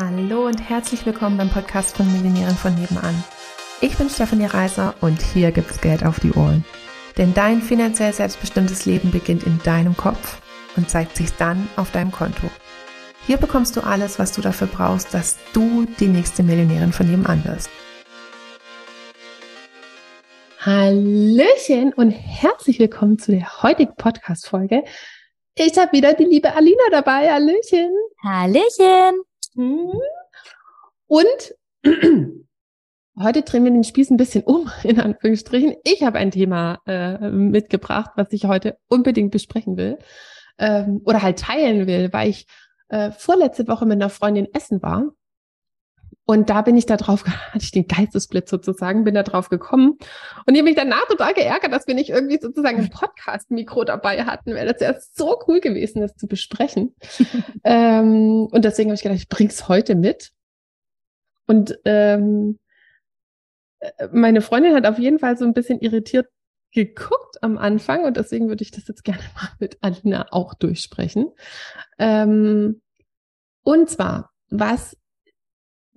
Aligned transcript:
Hallo 0.00 0.46
und 0.46 0.60
herzlich 0.60 1.04
willkommen 1.06 1.38
beim 1.38 1.50
Podcast 1.50 1.96
von 1.96 2.06
Millionären 2.12 2.54
von 2.54 2.72
nebenan. 2.72 3.24
Ich 3.80 3.96
bin 3.98 4.08
Stefanie 4.08 4.46
Reiser 4.46 4.94
und 5.00 5.20
hier 5.20 5.50
gibt's 5.50 5.80
Geld 5.80 6.06
auf 6.06 6.20
die 6.20 6.30
Ohren. 6.34 6.64
Denn 7.16 7.34
dein 7.34 7.60
finanziell 7.60 8.12
selbstbestimmtes 8.12 8.86
Leben 8.86 9.10
beginnt 9.10 9.42
in 9.42 9.58
deinem 9.64 9.96
Kopf 9.96 10.40
und 10.76 10.88
zeigt 10.88 11.16
sich 11.16 11.32
dann 11.32 11.68
auf 11.74 11.90
deinem 11.90 12.12
Konto. 12.12 12.48
Hier 13.26 13.38
bekommst 13.38 13.76
du 13.76 13.80
alles, 13.80 14.20
was 14.20 14.30
du 14.30 14.40
dafür 14.40 14.68
brauchst, 14.68 15.12
dass 15.14 15.36
du 15.52 15.84
die 15.98 16.06
nächste 16.06 16.44
Millionärin 16.44 16.92
von 16.92 17.10
nebenan 17.10 17.44
wirst. 17.44 17.68
Hallöchen 20.60 21.92
und 21.92 22.12
herzlich 22.12 22.78
willkommen 22.78 23.18
zu 23.18 23.32
der 23.32 23.64
heutigen 23.64 23.96
Podcast-Folge. 23.96 24.84
Ich 25.56 25.76
habe 25.76 25.90
wieder 25.90 26.14
die 26.14 26.26
liebe 26.26 26.54
Alina 26.54 26.84
dabei. 26.92 27.32
Hallöchen. 27.32 27.90
Hallöchen. 28.22 29.27
Und 31.06 31.54
heute 33.18 33.42
drehen 33.42 33.64
wir 33.64 33.70
den 33.70 33.84
Spieß 33.84 34.10
ein 34.10 34.16
bisschen 34.16 34.44
um, 34.44 34.70
in 34.84 35.00
Anführungsstrichen. 35.00 35.74
Ich 35.84 36.02
habe 36.02 36.18
ein 36.18 36.30
Thema 36.30 36.80
äh, 36.86 37.30
mitgebracht, 37.30 38.12
was 38.16 38.32
ich 38.32 38.44
heute 38.44 38.78
unbedingt 38.88 39.30
besprechen 39.30 39.76
will 39.76 39.98
ähm, 40.58 41.00
oder 41.04 41.22
halt 41.22 41.38
teilen 41.38 41.86
will, 41.86 42.12
weil 42.12 42.30
ich 42.30 42.46
äh, 42.88 43.10
vorletzte 43.10 43.68
Woche 43.68 43.86
mit 43.86 43.96
einer 43.96 44.10
Freundin 44.10 44.48
essen 44.52 44.82
war. 44.82 45.04
Und 46.30 46.50
da 46.50 46.60
bin 46.60 46.76
ich 46.76 46.84
da 46.84 46.98
drauf, 46.98 47.24
hatte 47.26 47.64
ich 47.64 47.70
den 47.70 47.86
Geistesblitz 47.86 48.50
sozusagen, 48.50 49.04
bin 49.04 49.14
da 49.14 49.22
drauf 49.22 49.48
gekommen. 49.48 49.92
Und 50.44 50.54
ich 50.54 50.58
habe 50.58 50.68
mich 50.68 50.76
danach 50.76 51.06
total 51.08 51.32
geärgert, 51.32 51.72
dass 51.72 51.86
wir 51.86 51.94
nicht 51.94 52.10
irgendwie 52.10 52.38
sozusagen 52.38 52.76
ein 52.76 52.90
Podcast-Mikro 52.90 53.84
dabei 53.84 54.24
hatten, 54.24 54.54
weil 54.54 54.66
das 54.70 54.78
ja 54.82 54.94
so 55.14 55.38
cool 55.48 55.60
gewesen 55.60 56.02
ist 56.02 56.20
zu 56.20 56.26
besprechen. 56.26 56.94
ähm, 57.64 58.46
und 58.50 58.62
deswegen 58.62 58.90
habe 58.90 58.96
ich 58.96 59.02
gedacht, 59.02 59.18
ich 59.18 59.30
bring's 59.30 59.68
heute 59.68 59.94
mit. 59.94 60.32
Und 61.46 61.78
ähm, 61.86 62.58
äh, 63.80 64.08
meine 64.12 64.42
Freundin 64.42 64.74
hat 64.74 64.84
auf 64.84 64.98
jeden 64.98 65.18
Fall 65.18 65.38
so 65.38 65.46
ein 65.46 65.54
bisschen 65.54 65.80
irritiert 65.80 66.26
geguckt 66.72 67.42
am 67.42 67.56
Anfang 67.56 68.04
und 68.04 68.18
deswegen 68.18 68.48
würde 68.48 68.62
ich 68.62 68.70
das 68.70 68.86
jetzt 68.86 69.02
gerne 69.02 69.22
mal 69.34 69.48
mit 69.60 69.78
Alina 69.80 70.26
auch 70.30 70.52
durchsprechen. 70.52 71.32
Ähm, 71.98 72.82
und 73.62 73.88
zwar, 73.88 74.30
was 74.50 74.97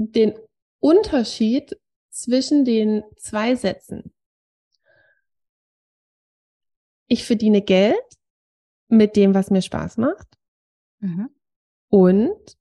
den 0.09 0.33
Unterschied 0.79 1.79
zwischen 2.09 2.65
den 2.65 3.03
zwei 3.17 3.55
Sätzen. 3.55 4.13
Ich 7.07 7.25
verdiene 7.25 7.61
Geld 7.61 8.01
mit 8.87 9.15
dem, 9.15 9.33
was 9.33 9.51
mir 9.51 9.61
Spaß 9.61 9.97
macht. 9.97 10.27
Mhm. 10.99 11.29
Und 11.89 12.57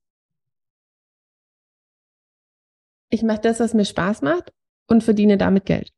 ich 3.09 3.23
mache 3.23 3.41
das, 3.41 3.59
was 3.59 3.73
mir 3.73 3.85
Spaß 3.85 4.21
macht 4.21 4.53
und 4.87 5.03
verdiene 5.03 5.37
damit 5.37 5.65
Geld. 5.65 5.91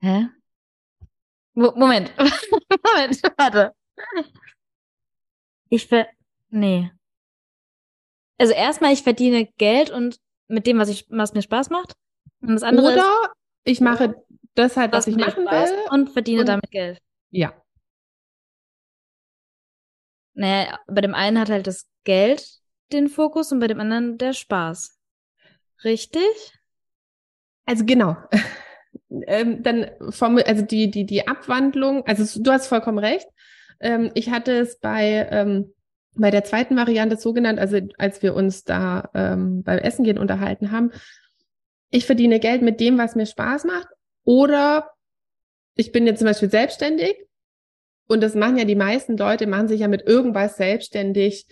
Hä? 0.00 0.28
Moment. 1.54 2.12
Moment, 2.18 3.22
warte. 3.38 3.74
Ich 5.68 5.86
ver. 5.86 6.08
Nee. 6.50 6.90
Also 8.38 8.52
erstmal, 8.52 8.92
ich 8.92 9.02
verdiene 9.02 9.46
Geld 9.58 9.90
und 9.90 10.18
mit 10.48 10.66
dem, 10.66 10.78
was 10.78 10.88
ich, 10.88 11.06
was 11.08 11.34
mir 11.34 11.42
Spaß 11.42 11.70
macht. 11.70 11.94
Und 12.40 12.54
das 12.54 12.62
andere 12.62 12.92
Oder 12.92 12.96
ist, 12.96 13.30
ich 13.64 13.80
mache 13.80 14.22
das 14.54 14.76
halt, 14.76 14.92
was, 14.92 15.06
was 15.06 15.06
ich 15.08 15.16
machen 15.16 15.44
will. 15.44 15.78
Und 15.90 16.10
verdiene 16.10 16.40
und, 16.40 16.48
damit 16.48 16.70
Geld. 16.70 17.00
Ja. 17.30 17.54
Naja, 20.34 20.78
bei 20.86 21.00
dem 21.00 21.14
einen 21.14 21.38
hat 21.38 21.48
halt 21.48 21.66
das 21.66 21.86
Geld 22.04 22.60
den 22.92 23.08
Fokus 23.08 23.52
und 23.52 23.60
bei 23.60 23.66
dem 23.66 23.80
anderen 23.80 24.18
der 24.18 24.32
Spaß. 24.32 24.98
Richtig? 25.84 26.52
Also 27.66 27.84
genau 27.84 28.16
ähm, 29.26 29.62
dann 29.62 29.90
vom, 30.10 30.38
also 30.44 30.62
die, 30.62 30.90
die, 30.90 31.06
die 31.06 31.26
Abwandlung, 31.26 32.06
also 32.06 32.42
du 32.42 32.50
hast 32.50 32.66
vollkommen 32.66 32.98
recht. 32.98 33.26
Ähm, 33.80 34.10
ich 34.14 34.30
hatte 34.30 34.52
es 34.52 34.78
bei, 34.78 35.28
ähm, 35.30 35.72
bei 36.16 36.30
der 36.30 36.44
zweiten 36.44 36.76
Variante 36.76 37.16
so 37.16 37.32
genannt, 37.32 37.58
also 37.58 37.78
als 37.98 38.22
wir 38.22 38.34
uns 38.34 38.64
da 38.64 39.10
ähm, 39.14 39.62
beim 39.62 39.78
Essen 39.78 40.04
gehen 40.04 40.18
unterhalten 40.18 40.70
haben, 40.70 40.90
ich 41.90 42.06
verdiene 42.06 42.40
Geld 42.40 42.62
mit 42.62 42.80
dem, 42.80 42.98
was 42.98 43.14
mir 43.14 43.26
Spaß 43.26 43.64
macht, 43.64 43.88
oder 44.24 44.90
ich 45.76 45.92
bin 45.92 46.06
jetzt 46.06 46.18
zum 46.18 46.26
Beispiel 46.26 46.50
selbstständig 46.50 47.16
und 48.06 48.22
das 48.22 48.34
machen 48.34 48.56
ja 48.56 48.64
die 48.64 48.74
meisten 48.74 49.16
Leute, 49.16 49.46
machen 49.46 49.68
sich 49.68 49.80
ja 49.80 49.88
mit 49.88 50.02
irgendwas 50.02 50.56
selbstständig, 50.56 51.46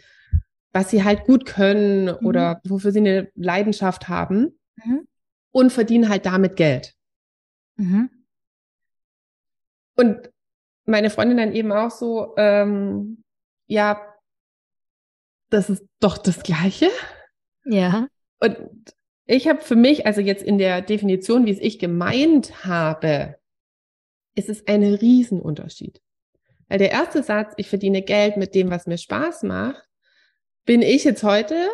was 0.72 0.90
sie 0.90 1.04
halt 1.04 1.24
gut 1.24 1.44
können 1.44 2.06
mhm. 2.06 2.26
oder 2.26 2.60
wofür 2.64 2.92
sie 2.92 3.00
eine 3.00 3.30
Leidenschaft 3.34 4.08
haben 4.08 4.58
mhm. 4.76 5.06
und 5.50 5.72
verdienen 5.72 6.08
halt 6.08 6.26
damit 6.26 6.56
Geld. 6.56 6.94
Mhm. 7.76 8.10
Und 9.96 10.30
meine 10.84 11.10
Freundin 11.10 11.36
dann 11.36 11.52
eben 11.52 11.72
auch 11.72 11.90
so, 11.90 12.34
ähm, 12.36 13.22
ja, 13.66 14.11
das 15.52 15.70
ist 15.70 15.84
doch 16.00 16.18
das 16.18 16.42
Gleiche. 16.42 16.88
Ja. 17.64 18.08
Und 18.40 18.56
ich 19.26 19.48
habe 19.48 19.60
für 19.60 19.76
mich, 19.76 20.06
also 20.06 20.20
jetzt 20.20 20.42
in 20.42 20.58
der 20.58 20.82
Definition, 20.82 21.46
wie 21.46 21.52
es 21.52 21.60
ich 21.60 21.78
gemeint 21.78 22.64
habe, 22.64 23.36
ist 24.34 24.48
es 24.48 24.66
ein 24.66 24.82
Riesenunterschied. 24.82 26.00
Weil 26.68 26.78
der 26.78 26.90
erste 26.90 27.22
Satz, 27.22 27.52
ich 27.56 27.68
verdiene 27.68 28.02
Geld 28.02 28.36
mit 28.36 28.54
dem, 28.54 28.70
was 28.70 28.86
mir 28.86 28.98
Spaß 28.98 29.42
macht, 29.42 29.84
bin 30.64 30.80
ich 30.80 31.04
jetzt 31.04 31.22
heute 31.22 31.68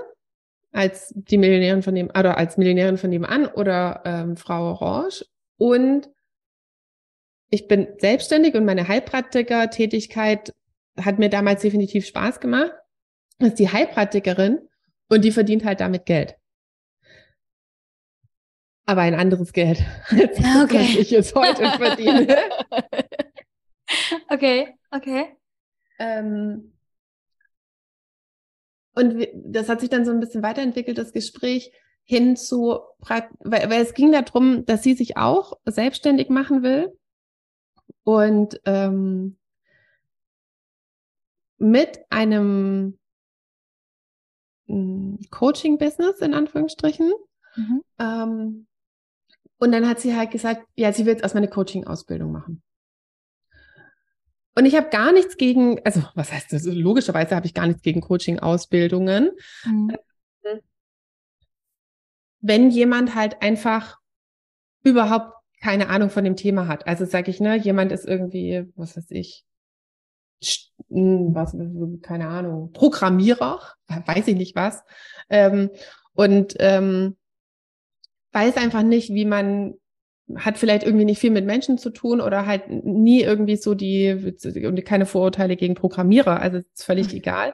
als 0.72 1.12
die 1.14 1.38
Millionärin 1.38 1.82
von 1.82 1.94
dem, 1.94 2.08
oder 2.08 2.36
als 2.36 2.56
Millionärin 2.56 2.98
von 2.98 3.10
dem 3.10 3.24
an 3.24 3.46
oder 3.46 4.02
ähm, 4.04 4.36
Frau 4.36 4.72
Orange 4.72 5.24
und 5.56 6.10
ich 7.50 7.68
bin 7.68 7.88
selbstständig 7.98 8.54
und 8.54 8.66
meine 8.66 8.88
Heilpraktiker-Tätigkeit 8.88 10.54
hat 11.00 11.18
mir 11.18 11.30
damals 11.30 11.62
definitiv 11.62 12.06
Spaß 12.06 12.40
gemacht. 12.40 12.74
Das 13.38 13.50
ist 13.50 13.59
die 13.59 13.71
Heilpraktikerin 13.71 14.69
und 15.09 15.25
die 15.25 15.32
verdient 15.32 15.65
halt 15.65 15.81
damit 15.81 16.06
Geld. 16.06 16.37
Aber 18.87 19.03
ein 19.03 19.15
anderes 19.15 19.53
Geld, 19.53 19.78
als 20.09 20.38
okay. 20.38 20.81
was 20.81 20.97
ich 20.97 21.10
jetzt 21.10 21.34
heute 21.34 21.71
verdiene. 21.72 22.37
okay, 24.28 24.75
okay. 24.91 25.37
Ähm, 25.99 26.72
und 28.94 29.28
das 29.34 29.69
hat 29.69 29.81
sich 29.81 29.91
dann 29.91 30.05
so 30.05 30.10
ein 30.10 30.20
bisschen 30.20 30.43
weiterentwickelt, 30.43 30.99
das 30.99 31.12
Gespräch 31.12 31.72
hin 32.05 32.37
zu, 32.37 32.81
weil, 32.99 33.28
weil 33.41 33.82
es 33.82 33.94
ging 33.94 34.10
darum, 34.10 34.65
dass 34.65 34.82
sie 34.82 34.94
sich 34.94 35.16
auch 35.16 35.59
selbstständig 35.66 36.31
machen 36.31 36.62
will 36.62 36.99
und 38.03 38.60
ähm, 38.65 39.37
mit 41.59 42.00
einem 42.09 42.99
Coaching-Business 45.30 46.20
in 46.20 46.34
Anführungsstrichen. 46.34 47.12
Mhm. 47.56 47.82
Ähm, 47.98 48.66
und 49.58 49.72
dann 49.72 49.88
hat 49.88 50.00
sie 50.00 50.14
halt 50.14 50.30
gesagt, 50.30 50.66
ja, 50.76 50.92
sie 50.92 51.04
will 51.04 51.12
jetzt 51.12 51.22
erstmal 51.22 51.42
eine 51.42 51.50
Coaching-Ausbildung 51.50 52.30
machen. 52.30 52.62
Und 54.54 54.66
ich 54.66 54.74
habe 54.74 54.90
gar 54.90 55.12
nichts 55.12 55.36
gegen, 55.36 55.84
also 55.84 56.02
was 56.14 56.32
heißt 56.32 56.52
das? 56.52 56.64
Logischerweise 56.64 57.36
habe 57.36 57.46
ich 57.46 57.54
gar 57.54 57.66
nichts 57.66 57.82
gegen 57.82 58.00
Coaching-Ausbildungen. 58.00 59.30
Mhm 59.64 59.92
wenn 62.40 62.70
jemand 62.70 63.14
halt 63.14 63.42
einfach 63.42 63.98
überhaupt 64.82 65.32
keine 65.60 65.88
Ahnung 65.88 66.10
von 66.10 66.24
dem 66.24 66.36
Thema 66.36 66.68
hat. 66.68 66.86
Also 66.86 67.04
sage 67.04 67.30
ich, 67.30 67.40
ne, 67.40 67.56
jemand 67.56 67.90
ist 67.90 68.06
irgendwie, 68.06 68.64
was 68.76 68.96
weiß 68.96 69.10
ich, 69.10 69.44
was, 70.88 71.56
keine 72.02 72.29
Ahnung, 72.29 72.73
Programmierer, 72.73 73.61
weiß 74.06 74.29
ich 74.29 74.37
nicht 74.37 74.56
was, 74.56 74.82
ähm, 75.31 75.70
und 76.14 76.56
ähm, 76.58 77.17
weiß 78.32 78.56
einfach 78.56 78.82
nicht, 78.82 79.14
wie 79.14 79.25
man 79.25 79.75
hat 80.37 80.58
vielleicht 80.58 80.82
irgendwie 80.82 81.05
nicht 81.05 81.20
viel 81.20 81.31
mit 81.31 81.46
Menschen 81.46 81.79
zu 81.79 81.90
tun 81.90 82.20
oder 82.20 82.44
halt 82.44 82.69
nie 82.69 83.23
irgendwie 83.23 83.56
so 83.56 83.75
die 83.75 84.35
und 84.64 84.85
keine 84.85 85.06
Vorurteile 85.06 85.56
gegen 85.56 85.75
Programmierer, 85.75 86.41
also 86.41 86.58
ist 86.58 86.84
völlig 86.84 87.08
mhm. 87.08 87.17
egal. 87.19 87.52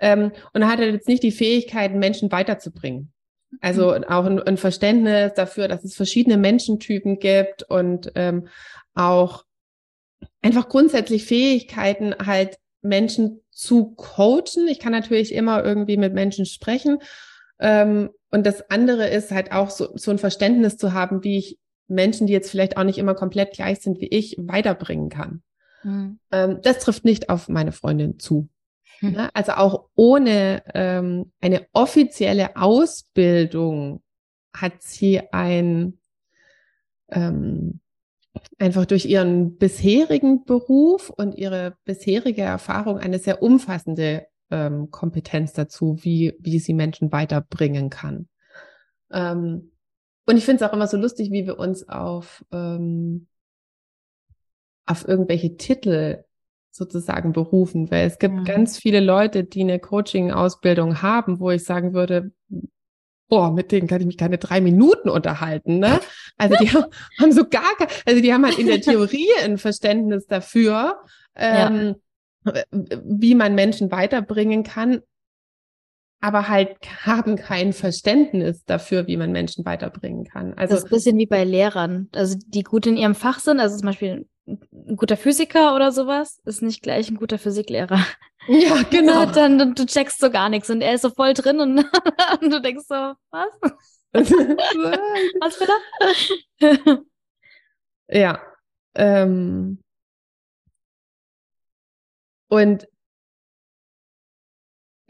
Ähm, 0.00 0.32
und 0.52 0.66
hat 0.66 0.80
jetzt 0.80 1.08
nicht 1.08 1.22
die 1.22 1.30
Fähigkeit, 1.30 1.94
Menschen 1.94 2.32
weiterzubringen. 2.32 3.12
Also 3.60 3.96
mhm. 3.96 4.04
auch 4.04 4.24
ein, 4.24 4.42
ein, 4.42 4.56
Verständnis 4.56 5.34
dafür, 5.34 5.68
dass 5.68 5.84
es 5.84 5.94
verschiedene 5.94 6.36
Menschentypen 6.36 7.20
gibt 7.20 7.62
und 7.62 8.10
ähm, 8.16 8.48
auch 8.94 9.44
einfach 10.42 10.68
grundsätzlich 10.68 11.24
Fähigkeiten, 11.24 12.14
halt 12.24 12.58
Menschen 12.82 13.42
zu 13.50 13.94
coachen. 13.96 14.68
Ich 14.68 14.78
kann 14.78 14.92
natürlich 14.92 15.34
immer 15.34 15.64
irgendwie 15.64 15.96
mit 15.96 16.14
Menschen 16.14 16.46
sprechen. 16.46 16.98
Ähm, 17.58 18.10
und 18.30 18.46
das 18.46 18.70
andere 18.70 19.08
ist 19.08 19.30
halt 19.30 19.52
auch 19.52 19.70
so, 19.70 19.96
so 19.96 20.10
ein 20.10 20.18
Verständnis 20.18 20.76
zu 20.76 20.92
haben, 20.92 21.24
wie 21.24 21.38
ich 21.38 21.58
Menschen, 21.88 22.26
die 22.26 22.32
jetzt 22.32 22.50
vielleicht 22.50 22.76
auch 22.76 22.84
nicht 22.84 22.98
immer 22.98 23.14
komplett 23.14 23.52
gleich 23.54 23.80
sind 23.80 24.00
wie 24.00 24.08
ich, 24.08 24.36
weiterbringen 24.38 25.08
kann. 25.08 25.42
Mhm. 25.82 26.18
Ähm, 26.32 26.60
das 26.62 26.78
trifft 26.80 27.04
nicht 27.04 27.28
auf 27.28 27.48
meine 27.48 27.72
Freundin 27.72 28.18
zu. 28.18 28.48
Hm. 29.00 29.12
Ne? 29.12 29.30
Also 29.34 29.52
auch 29.52 29.88
ohne 29.94 30.62
ähm, 30.74 31.32
eine 31.40 31.66
offizielle 31.72 32.56
Ausbildung 32.56 34.02
hat 34.54 34.82
sie 34.82 35.20
ein 35.32 35.98
ähm, 37.10 37.80
einfach 38.58 38.86
durch 38.86 39.06
ihren 39.06 39.56
bisherigen 39.56 40.44
Beruf 40.44 41.10
und 41.10 41.36
ihre 41.36 41.76
bisherige 41.84 42.42
Erfahrung 42.42 42.98
eine 42.98 43.18
sehr 43.18 43.42
umfassende 43.42 44.26
ähm, 44.50 44.90
Kompetenz 44.90 45.52
dazu, 45.52 45.98
wie, 46.02 46.34
wie 46.38 46.58
sie 46.58 46.74
Menschen 46.74 47.12
weiterbringen 47.12 47.90
kann. 47.90 48.28
Ähm, 49.10 49.72
und 50.26 50.36
ich 50.36 50.44
finde 50.44 50.64
es 50.64 50.70
auch 50.70 50.74
immer 50.74 50.86
so 50.86 50.96
lustig, 50.96 51.30
wie 51.30 51.46
wir 51.46 51.58
uns 51.58 51.88
auf, 51.88 52.44
ähm, 52.52 53.28
auf 54.84 55.06
irgendwelche 55.06 55.56
Titel 55.56 56.24
sozusagen 56.70 57.32
berufen, 57.32 57.90
weil 57.90 58.06
es 58.06 58.18
gibt 58.18 58.34
mhm. 58.34 58.44
ganz 58.44 58.78
viele 58.78 59.00
Leute, 59.00 59.44
die 59.44 59.62
eine 59.62 59.78
Coaching-Ausbildung 59.78 61.00
haben, 61.00 61.40
wo 61.40 61.50
ich 61.50 61.64
sagen 61.64 61.94
würde, 61.94 62.32
boah, 63.28 63.52
mit 63.52 63.72
denen 63.72 63.88
kann 63.88 64.00
ich 64.00 64.06
mich 64.06 64.16
keine 64.16 64.38
drei 64.38 64.60
Minuten 64.60 65.08
unterhalten, 65.08 65.78
ne? 65.78 66.00
Also 66.36 66.56
die 66.60 66.70
haben, 66.70 66.84
haben 67.20 67.32
so 67.32 67.46
gar, 67.48 67.72
also 68.04 68.20
die 68.20 68.32
haben 68.32 68.44
halt 68.44 68.58
in 68.58 68.66
der 68.66 68.80
Theorie 68.80 69.28
ein 69.42 69.58
Verständnis 69.58 70.26
dafür, 70.26 71.00
ähm, 71.34 71.96
ja. 72.44 72.52
wie 73.04 73.34
man 73.34 73.54
Menschen 73.54 73.90
weiterbringen 73.90 74.62
kann, 74.62 75.00
aber 76.20 76.48
halt 76.48 76.76
haben 77.04 77.36
kein 77.36 77.72
Verständnis 77.72 78.64
dafür, 78.64 79.06
wie 79.06 79.16
man 79.16 79.32
Menschen 79.32 79.64
weiterbringen 79.64 80.24
kann. 80.24 80.54
Also 80.54 80.74
das 80.74 80.84
ist 80.84 80.90
ein 80.90 80.96
bisschen 80.96 81.18
wie 81.18 81.26
bei 81.26 81.44
Lehrern, 81.44 82.08
also 82.14 82.36
die 82.46 82.62
gut 82.62 82.86
in 82.86 82.96
ihrem 82.96 83.14
Fach 83.14 83.40
sind, 83.40 83.60
also 83.60 83.76
zum 83.76 83.86
Beispiel 83.86 84.26
ein 84.46 84.96
guter 84.96 85.16
Physiker 85.16 85.74
oder 85.74 85.90
sowas 85.90 86.40
ist 86.44 86.62
nicht 86.62 86.82
gleich 86.82 87.10
ein 87.10 87.16
guter 87.16 87.38
Physiklehrer. 87.38 87.98
Ja, 88.48 88.82
genau. 88.90 89.20
Also 89.20 89.32
dann 89.34 89.58
du, 89.58 89.74
du 89.74 89.86
checkst 89.86 90.20
so 90.20 90.30
gar 90.30 90.48
nichts 90.48 90.70
und 90.70 90.80
er 90.80 90.94
ist 90.94 91.02
so 91.02 91.10
voll 91.10 91.34
drin 91.34 91.60
und, 91.60 91.78
und 92.40 92.52
du 92.52 92.60
denkst 92.60 92.84
so, 92.88 92.94
was? 93.30 93.48
was 94.12 95.58
bitte? 95.58 97.04
ja. 98.08 98.40
Ähm, 98.94 99.78
und 102.48 102.88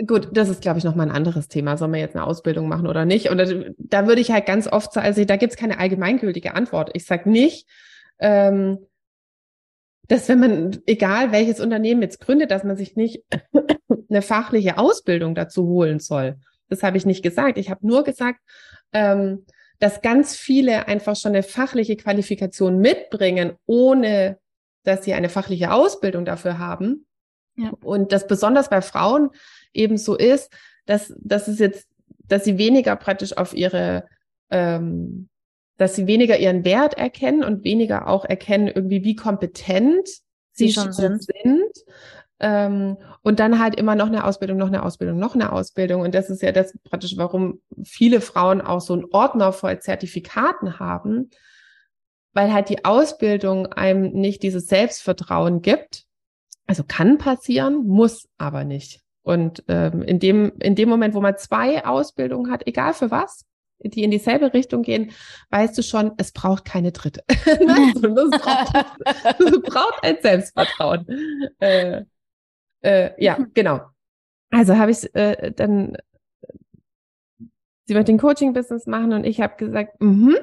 Gut, 0.06 0.28
das 0.32 0.50
ist, 0.50 0.60
glaube 0.60 0.78
ich, 0.78 0.84
nochmal 0.84 1.08
ein 1.08 1.14
anderes 1.14 1.48
Thema. 1.48 1.78
Sollen 1.78 1.92
wir 1.94 2.00
jetzt 2.00 2.14
eine 2.14 2.26
Ausbildung 2.26 2.68
machen 2.68 2.86
oder 2.86 3.06
nicht? 3.06 3.30
Und 3.30 3.38
da, 3.38 3.46
da 3.78 4.06
würde 4.06 4.20
ich 4.20 4.30
halt 4.30 4.44
ganz 4.44 4.70
oft 4.70 4.92
sagen, 4.92 5.06
also 5.06 5.24
da 5.24 5.36
gibt 5.36 5.54
es 5.54 5.58
keine 5.58 5.78
allgemeingültige 5.78 6.54
Antwort. 6.54 6.90
Ich 6.92 7.06
sage 7.06 7.30
nicht, 7.30 7.66
ähm, 8.18 8.78
dass 10.08 10.28
wenn 10.28 10.40
man, 10.40 10.78
egal 10.86 11.32
welches 11.32 11.60
Unternehmen 11.60 12.02
jetzt 12.02 12.20
gründet, 12.20 12.50
dass 12.50 12.64
man 12.64 12.76
sich 12.76 12.96
nicht 12.96 13.22
eine 14.10 14.22
fachliche 14.22 14.78
Ausbildung 14.78 15.34
dazu 15.34 15.66
holen 15.66 15.98
soll. 15.98 16.36
Das 16.68 16.82
habe 16.82 16.96
ich 16.96 17.06
nicht 17.06 17.22
gesagt. 17.22 17.58
Ich 17.58 17.70
habe 17.70 17.86
nur 17.86 18.04
gesagt, 18.04 18.40
ähm, 18.92 19.44
dass 19.78 20.02
ganz 20.02 20.36
viele 20.36 20.88
einfach 20.88 21.16
schon 21.16 21.32
eine 21.32 21.42
fachliche 21.42 21.96
Qualifikation 21.96 22.78
mitbringen, 22.78 23.52
ohne 23.66 24.38
dass 24.84 25.04
sie 25.04 25.14
eine 25.14 25.28
fachliche 25.28 25.72
Ausbildung 25.72 26.24
dafür 26.24 26.58
haben. 26.58 27.06
Ja. 27.56 27.72
Und 27.82 28.12
das 28.12 28.26
besonders 28.26 28.70
bei 28.70 28.82
Frauen 28.82 29.30
eben 29.72 29.98
so 29.98 30.16
ist, 30.16 30.52
dass, 30.86 31.12
dass 31.18 31.48
es 31.48 31.58
jetzt, 31.58 31.88
dass 32.24 32.44
sie 32.44 32.58
weniger 32.58 32.96
praktisch 32.96 33.36
auf 33.36 33.54
ihre, 33.54 34.04
ähm, 34.50 35.28
dass 35.76 35.94
sie 35.94 36.06
weniger 36.06 36.38
ihren 36.38 36.64
Wert 36.64 36.94
erkennen 36.94 37.44
und 37.44 37.64
weniger 37.64 38.08
auch 38.08 38.24
erkennen, 38.24 38.68
irgendwie, 38.68 39.04
wie 39.04 39.14
kompetent 39.14 40.08
sie, 40.52 40.68
sie 40.68 40.72
schon 40.72 40.92
sind. 40.92 41.22
sind. 41.22 41.72
Ähm, 42.38 42.98
und 43.22 43.40
dann 43.40 43.58
halt 43.58 43.76
immer 43.76 43.94
noch 43.94 44.06
eine 44.06 44.24
Ausbildung, 44.24 44.58
noch 44.58 44.68
eine 44.68 44.82
Ausbildung, 44.82 45.18
noch 45.18 45.34
eine 45.34 45.52
Ausbildung. 45.52 46.02
Und 46.02 46.14
das 46.14 46.30
ist 46.30 46.42
ja 46.42 46.52
das 46.52 46.76
praktisch, 46.84 47.16
warum 47.16 47.60
viele 47.82 48.20
Frauen 48.20 48.60
auch 48.60 48.80
so 48.80 48.92
einen 48.92 49.06
Ordner 49.10 49.52
voll 49.52 49.78
Zertifikaten 49.80 50.78
haben, 50.78 51.30
weil 52.32 52.52
halt 52.52 52.68
die 52.68 52.84
Ausbildung 52.84 53.66
einem 53.66 54.12
nicht 54.12 54.42
dieses 54.42 54.68
Selbstvertrauen 54.68 55.62
gibt. 55.62 56.04
Also 56.66 56.84
kann 56.86 57.16
passieren, 57.18 57.86
muss 57.86 58.28
aber 58.38 58.64
nicht. 58.64 59.00
Und 59.22 59.64
ähm, 59.68 60.02
in, 60.02 60.18
dem, 60.18 60.52
in 60.60 60.74
dem 60.74 60.88
Moment, 60.88 61.14
wo 61.14 61.20
man 61.20 61.36
zwei 61.36 61.84
Ausbildungen 61.84 62.50
hat, 62.50 62.66
egal 62.66 62.92
für 62.92 63.10
was, 63.10 63.44
die 63.80 64.02
in 64.02 64.10
dieselbe 64.10 64.54
Richtung 64.54 64.82
gehen, 64.82 65.12
weißt 65.50 65.76
du 65.76 65.82
schon, 65.82 66.12
es 66.16 66.32
braucht 66.32 66.64
keine 66.64 66.92
dritte. 66.92 67.22
Es, 67.46 68.00
braucht, 68.00 68.76
es 69.38 69.62
braucht 69.62 70.02
ein 70.02 70.16
Selbstvertrauen. 70.20 71.06
Äh, 71.58 72.02
äh, 72.82 73.10
ja, 73.22 73.38
genau. 73.54 73.80
Also 74.50 74.76
habe 74.76 74.90
ich 74.90 75.14
äh, 75.14 75.52
dann, 75.52 75.96
sie 77.84 77.94
möchte 77.94 78.12
den 78.12 78.18
Coaching-Business 78.18 78.86
machen 78.86 79.12
und 79.12 79.24
ich 79.24 79.40
habe 79.40 79.56
gesagt, 79.56 80.00
mm 80.00 80.34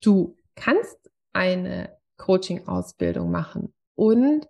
du 0.00 0.36
kannst 0.54 1.10
eine 1.32 1.96
Coaching-Ausbildung 2.18 3.30
machen 3.30 3.74
und 3.96 4.48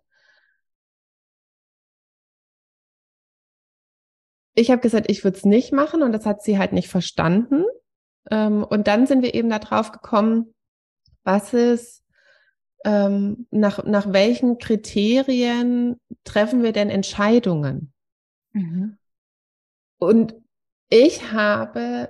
ich 4.54 4.70
habe 4.70 4.82
gesagt, 4.82 5.10
ich 5.10 5.24
würde 5.24 5.38
es 5.38 5.44
nicht 5.44 5.72
machen 5.72 6.02
und 6.02 6.12
das 6.12 6.26
hat 6.26 6.42
sie 6.42 6.58
halt 6.58 6.72
nicht 6.72 6.88
verstanden. 6.88 7.64
Ähm, 8.30 8.64
und 8.64 8.86
dann 8.86 9.06
sind 9.06 9.22
wir 9.22 9.34
eben 9.34 9.50
darauf 9.50 9.92
gekommen, 9.92 10.54
was 11.24 11.54
ist, 11.54 12.04
ähm, 12.84 13.46
nach, 13.50 13.84
nach 13.84 14.12
welchen 14.12 14.58
Kriterien 14.58 16.00
treffen 16.24 16.62
wir 16.62 16.72
denn 16.72 16.90
Entscheidungen? 16.90 17.92
Mhm. 18.52 18.98
Und 19.98 20.34
ich 20.88 21.32
habe 21.32 22.08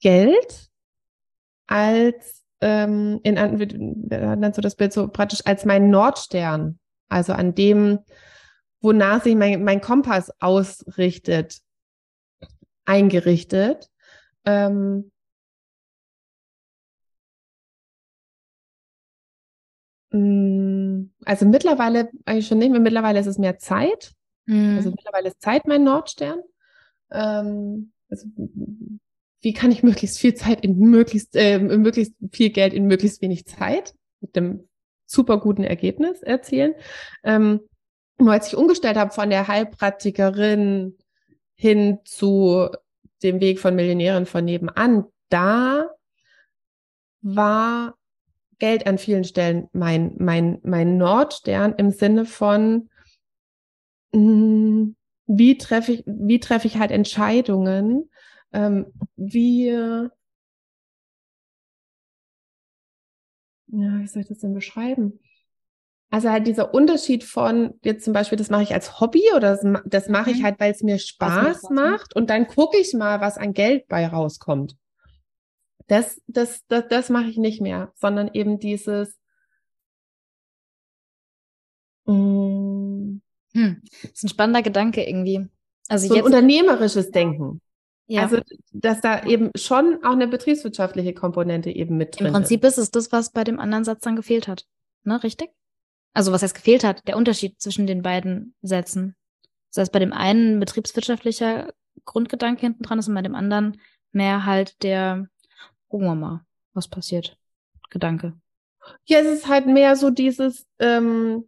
Geld 0.00 0.68
als 1.66 2.42
ähm, 2.60 3.20
in 3.22 3.36
dann 3.36 4.52
so 4.52 4.60
das 4.60 4.76
Bild 4.76 4.92
so 4.92 5.08
praktisch 5.08 5.40
als 5.46 5.64
mein 5.64 5.90
Nordstern, 5.90 6.78
also 7.08 7.32
an 7.32 7.54
dem 7.54 8.00
wonach 8.82 9.22
sich 9.22 9.36
mein, 9.36 9.64
mein 9.64 9.80
Kompass 9.80 10.30
ausrichtet, 10.40 11.60
eingerichtet. 12.84 13.88
Ähm, 14.44 15.10
mm, 20.10 21.10
also 21.24 21.46
mittlerweile 21.46 22.10
eigentlich 22.24 22.46
schon 22.46 22.58
nicht 22.58 22.70
mehr, 22.70 22.80
mittlerweile 22.80 23.20
ist 23.20 23.26
es 23.26 23.38
mehr 23.38 23.58
Zeit. 23.58 24.12
Mhm. 24.46 24.76
Also 24.76 24.90
mittlerweile 24.90 25.28
ist 25.28 25.40
Zeit 25.40 25.66
mein 25.66 25.84
Nordstern. 25.84 26.40
Ähm, 27.10 27.92
also 28.08 28.26
wie 29.40 29.52
kann 29.52 29.72
ich 29.72 29.82
möglichst 29.82 30.18
viel 30.18 30.34
Zeit 30.34 30.62
in 30.64 30.78
möglichst, 30.78 31.34
äh, 31.36 31.58
möglichst 31.58 32.14
viel 32.32 32.50
Geld 32.50 32.72
in 32.72 32.86
möglichst 32.86 33.22
wenig 33.22 33.46
Zeit 33.46 33.94
mit 34.20 34.36
dem 34.36 34.68
super 35.04 35.38
guten 35.40 35.64
Ergebnis 35.64 36.22
erzielen. 36.22 36.74
Ähm, 37.24 37.60
nur 38.18 38.32
als 38.32 38.48
ich 38.48 38.56
umgestellt 38.56 38.96
habe 38.96 39.12
von 39.12 39.30
der 39.30 39.48
Heilpraktikerin 39.48 40.96
hin 41.54 41.98
zu 42.04 42.68
dem 43.22 43.40
Weg 43.40 43.60
von 43.60 43.74
Millionären 43.74 44.26
von 44.26 44.44
nebenan, 44.44 45.04
da 45.28 45.90
war 47.22 47.96
Geld 48.58 48.86
an 48.86 48.98
vielen 48.98 49.24
Stellen 49.24 49.68
mein, 49.72 50.14
mein, 50.18 50.58
mein 50.62 50.96
Nordstern 50.96 51.74
im 51.78 51.90
Sinne 51.90 52.24
von, 52.24 52.90
hm, 54.12 54.96
wie 55.26 55.58
treffe 55.58 55.92
ich, 55.92 56.04
wie 56.06 56.40
treffe 56.40 56.66
ich 56.66 56.76
halt 56.78 56.90
Entscheidungen, 56.90 58.10
ähm, 58.52 58.86
wie, 59.16 59.68
ja, 59.68 60.10
wie 63.68 64.06
soll 64.06 64.22
ich 64.22 64.28
das 64.28 64.38
denn 64.38 64.54
beschreiben? 64.54 65.18
Also 66.12 66.28
halt 66.28 66.46
dieser 66.46 66.74
Unterschied 66.74 67.24
von 67.24 67.72
jetzt 67.82 68.04
zum 68.04 68.12
Beispiel, 68.12 68.36
das 68.36 68.50
mache 68.50 68.64
ich 68.64 68.74
als 68.74 69.00
Hobby 69.00 69.22
oder 69.34 69.56
das, 69.56 69.64
das 69.86 70.08
mache 70.10 70.30
ich 70.30 70.40
mhm. 70.40 70.44
halt, 70.44 70.60
weil 70.60 70.70
es 70.70 70.82
mir 70.82 70.98
Spaß 70.98 71.70
ne? 71.70 71.74
macht 71.74 72.14
und 72.14 72.28
dann 72.28 72.46
gucke 72.46 72.76
ich 72.76 72.92
mal, 72.92 73.22
was 73.22 73.38
an 73.38 73.54
Geld 73.54 73.88
bei 73.88 74.06
rauskommt. 74.06 74.76
Das, 75.86 76.20
das, 76.26 76.66
das, 76.68 76.84
das 76.88 77.08
mache 77.08 77.30
ich 77.30 77.38
nicht 77.38 77.62
mehr, 77.62 77.92
sondern 77.94 78.28
eben 78.34 78.58
dieses. 78.58 79.18
Mm, 82.04 83.22
hm. 83.54 83.82
Das 84.02 84.10
ist 84.12 84.24
ein 84.24 84.28
spannender 84.28 84.60
Gedanke 84.60 85.02
irgendwie. 85.08 85.48
Also 85.88 86.08
so 86.08 86.14
jetzt, 86.14 86.24
ein 86.24 86.26
unternehmerisches 86.26 87.10
Denken. 87.10 87.62
Ja. 88.06 88.20
Also, 88.20 88.40
dass 88.72 89.00
da 89.00 89.24
eben 89.24 89.50
schon 89.56 90.04
auch 90.04 90.12
eine 90.12 90.28
betriebswirtschaftliche 90.28 91.14
Komponente 91.14 91.70
eben 91.70 91.96
mit 91.96 92.18
drin 92.18 92.26
ist. 92.26 92.28
Im 92.28 92.34
Prinzip 92.34 92.64
ist 92.64 92.76
es 92.76 92.90
das, 92.90 93.12
was 93.12 93.32
bei 93.32 93.44
dem 93.44 93.58
anderen 93.58 93.84
Satz 93.84 94.00
dann 94.02 94.14
gefehlt 94.16 94.46
hat. 94.46 94.66
Ne, 95.04 95.22
richtig? 95.22 95.48
Also 96.12 96.32
was 96.32 96.42
heißt 96.42 96.54
gefehlt 96.54 96.84
hat, 96.84 97.06
der 97.08 97.16
Unterschied 97.16 97.60
zwischen 97.60 97.86
den 97.86 98.02
beiden 98.02 98.54
Sätzen. 98.62 99.16
Das 99.70 99.82
heißt, 99.82 99.92
bei 99.92 99.98
dem 99.98 100.12
einen 100.12 100.60
betriebswirtschaftlicher 100.60 101.72
Grundgedanke 102.04 102.60
hinten 102.60 102.82
dran 102.82 102.98
ist 102.98 103.08
und 103.08 103.14
bei 103.14 103.22
dem 103.22 103.34
anderen 103.34 103.80
mehr 104.12 104.44
halt 104.44 104.82
der, 104.82 105.28
gucken 105.88 106.06
wir 106.06 106.14
mal, 106.14 106.44
was 106.74 106.88
passiert, 106.88 107.38
Gedanke. 107.90 108.34
Ja, 109.04 109.20
es 109.20 109.26
ist 109.26 109.48
halt 109.48 109.66
mehr 109.66 109.96
so 109.96 110.10
dieses, 110.10 110.66
ähm, 110.78 111.44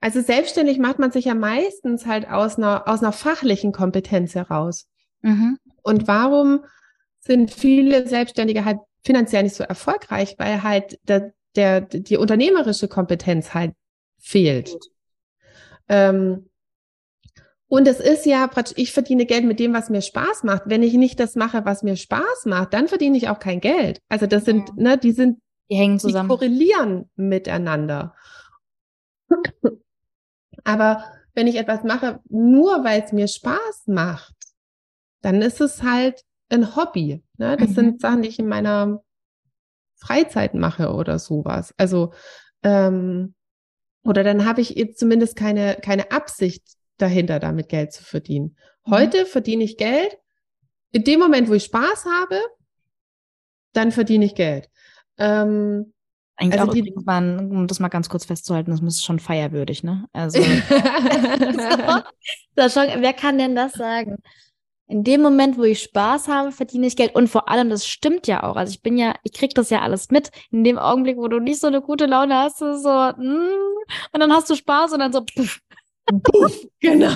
Also 0.00 0.20
selbstständig 0.20 0.78
macht 0.78 0.98
man 0.98 1.10
sich 1.10 1.24
ja 1.26 1.34
meistens 1.34 2.06
halt 2.06 2.28
aus 2.28 2.58
einer, 2.58 2.86
aus 2.88 3.02
einer 3.02 3.12
fachlichen 3.12 3.72
Kompetenz 3.72 4.34
heraus. 4.34 4.88
Mhm. 5.22 5.58
Und 5.82 6.06
warum 6.06 6.64
sind 7.20 7.50
viele 7.50 8.06
Selbstständige 8.06 8.64
halt 8.64 8.78
finanziell 9.04 9.42
nicht 9.42 9.56
so 9.56 9.64
erfolgreich? 9.64 10.36
Weil 10.38 10.62
halt 10.62 10.98
der, 11.04 11.32
der, 11.56 11.80
die 11.80 12.16
unternehmerische 12.16 12.88
Kompetenz 12.88 13.54
halt 13.54 13.72
fehlt. 14.18 14.76
Ähm, 15.88 16.48
und 17.68 17.88
es 17.88 17.98
ist 17.98 18.26
ja 18.26 18.46
praktisch, 18.46 18.78
ich 18.78 18.92
verdiene 18.92 19.26
Geld 19.26 19.44
mit 19.44 19.58
dem, 19.58 19.72
was 19.72 19.90
mir 19.90 20.02
Spaß 20.02 20.44
macht. 20.44 20.62
Wenn 20.66 20.82
ich 20.82 20.94
nicht 20.94 21.18
das 21.18 21.34
mache, 21.34 21.64
was 21.64 21.82
mir 21.82 21.96
Spaß 21.96 22.46
macht, 22.46 22.72
dann 22.72 22.86
verdiene 22.86 23.16
ich 23.16 23.28
auch 23.28 23.40
kein 23.40 23.60
Geld. 23.60 24.00
Also 24.08 24.26
das 24.26 24.44
sind, 24.44 24.68
ja. 24.68 24.74
ne, 24.76 24.98
die 24.98 25.12
sind, 25.12 25.40
die 25.68 25.76
hängen 25.76 25.98
zusammen. 25.98 26.28
Die 26.28 26.34
korrelieren 26.34 27.10
miteinander. 27.16 28.14
Aber 30.64 31.04
wenn 31.34 31.48
ich 31.48 31.56
etwas 31.56 31.82
mache, 31.82 32.20
nur 32.28 32.84
weil 32.84 33.02
es 33.02 33.12
mir 33.12 33.26
Spaß 33.26 33.84
macht, 33.86 34.34
dann 35.22 35.42
ist 35.42 35.60
es 35.60 35.82
halt 35.82 36.22
ein 36.48 36.76
Hobby. 36.76 37.22
Ne? 37.36 37.56
Das 37.56 37.70
mhm. 37.70 37.74
sind 37.74 38.00
Sachen, 38.00 38.22
die 38.22 38.28
ich 38.28 38.38
in 38.38 38.46
meiner 38.46 39.02
Freizeit 39.96 40.54
mache 40.54 40.92
oder 40.92 41.18
sowas. 41.18 41.74
Also 41.76 42.12
ähm, 42.62 43.34
oder 44.04 44.22
dann 44.22 44.44
habe 44.44 44.60
ich 44.60 44.70
jetzt 44.70 44.98
zumindest 44.98 45.36
keine 45.36 45.76
keine 45.82 46.12
Absicht 46.12 46.62
dahinter, 46.98 47.40
damit 47.40 47.68
Geld 47.68 47.92
zu 47.92 48.04
verdienen. 48.04 48.56
Mhm. 48.84 48.92
Heute 48.92 49.24
mhm. 49.24 49.26
verdiene 49.26 49.64
ich 49.64 49.76
Geld. 49.76 50.16
In 50.92 51.04
dem 51.04 51.20
Moment, 51.20 51.48
wo 51.48 51.54
ich 51.54 51.64
Spaß 51.64 52.06
habe, 52.06 52.40
dann 53.72 53.92
verdiene 53.92 54.24
ich 54.24 54.34
Geld. 54.34 54.70
Ähm, 55.18 55.92
eigentlich 56.36 56.60
also 56.60 56.70
auch 56.70 56.74
die, 56.74 56.94
mal, 57.04 57.38
um 57.38 57.66
das 57.66 57.80
mal 57.80 57.88
ganz 57.88 58.08
kurz 58.08 58.26
festzuhalten, 58.26 58.70
das 58.70 58.80
ist 58.80 59.04
schon 59.04 59.18
feierwürdig, 59.18 59.82
ne? 59.82 60.06
Also 60.12 60.38
so, 60.42 60.48
schon, 62.68 62.86
wer 63.00 63.12
kann 63.14 63.38
denn 63.38 63.54
das 63.54 63.72
sagen? 63.72 64.16
In 64.88 65.02
dem 65.02 65.20
Moment, 65.20 65.58
wo 65.58 65.64
ich 65.64 65.82
Spaß 65.82 66.28
habe, 66.28 66.52
verdiene 66.52 66.86
ich 66.86 66.96
Geld. 66.96 67.14
Und 67.14 67.28
vor 67.28 67.48
allem, 67.48 67.70
das 67.70 67.86
stimmt 67.86 68.26
ja 68.26 68.44
auch. 68.44 68.56
Also 68.56 68.72
ich 68.72 68.82
bin 68.82 68.96
ja, 68.96 69.14
ich 69.24 69.32
krieg 69.32 69.54
das 69.54 69.70
ja 69.70 69.80
alles 69.80 70.10
mit. 70.10 70.30
In 70.50 70.62
dem 70.62 70.78
Augenblick, 70.78 71.16
wo 71.16 71.26
du 71.26 71.40
nicht 71.40 71.60
so 71.60 71.66
eine 71.66 71.80
gute 71.80 72.06
Laune 72.06 72.36
hast, 72.36 72.58
so, 72.58 72.64
mm, 72.68 73.48
und 74.12 74.20
dann 74.20 74.32
hast 74.32 74.48
du 74.48 74.54
Spaß 74.54 74.92
und 74.92 75.00
dann 75.00 75.12
so, 75.12 75.22
pff, 75.22 75.60
Puff, 76.22 76.66
genau. 76.80 77.10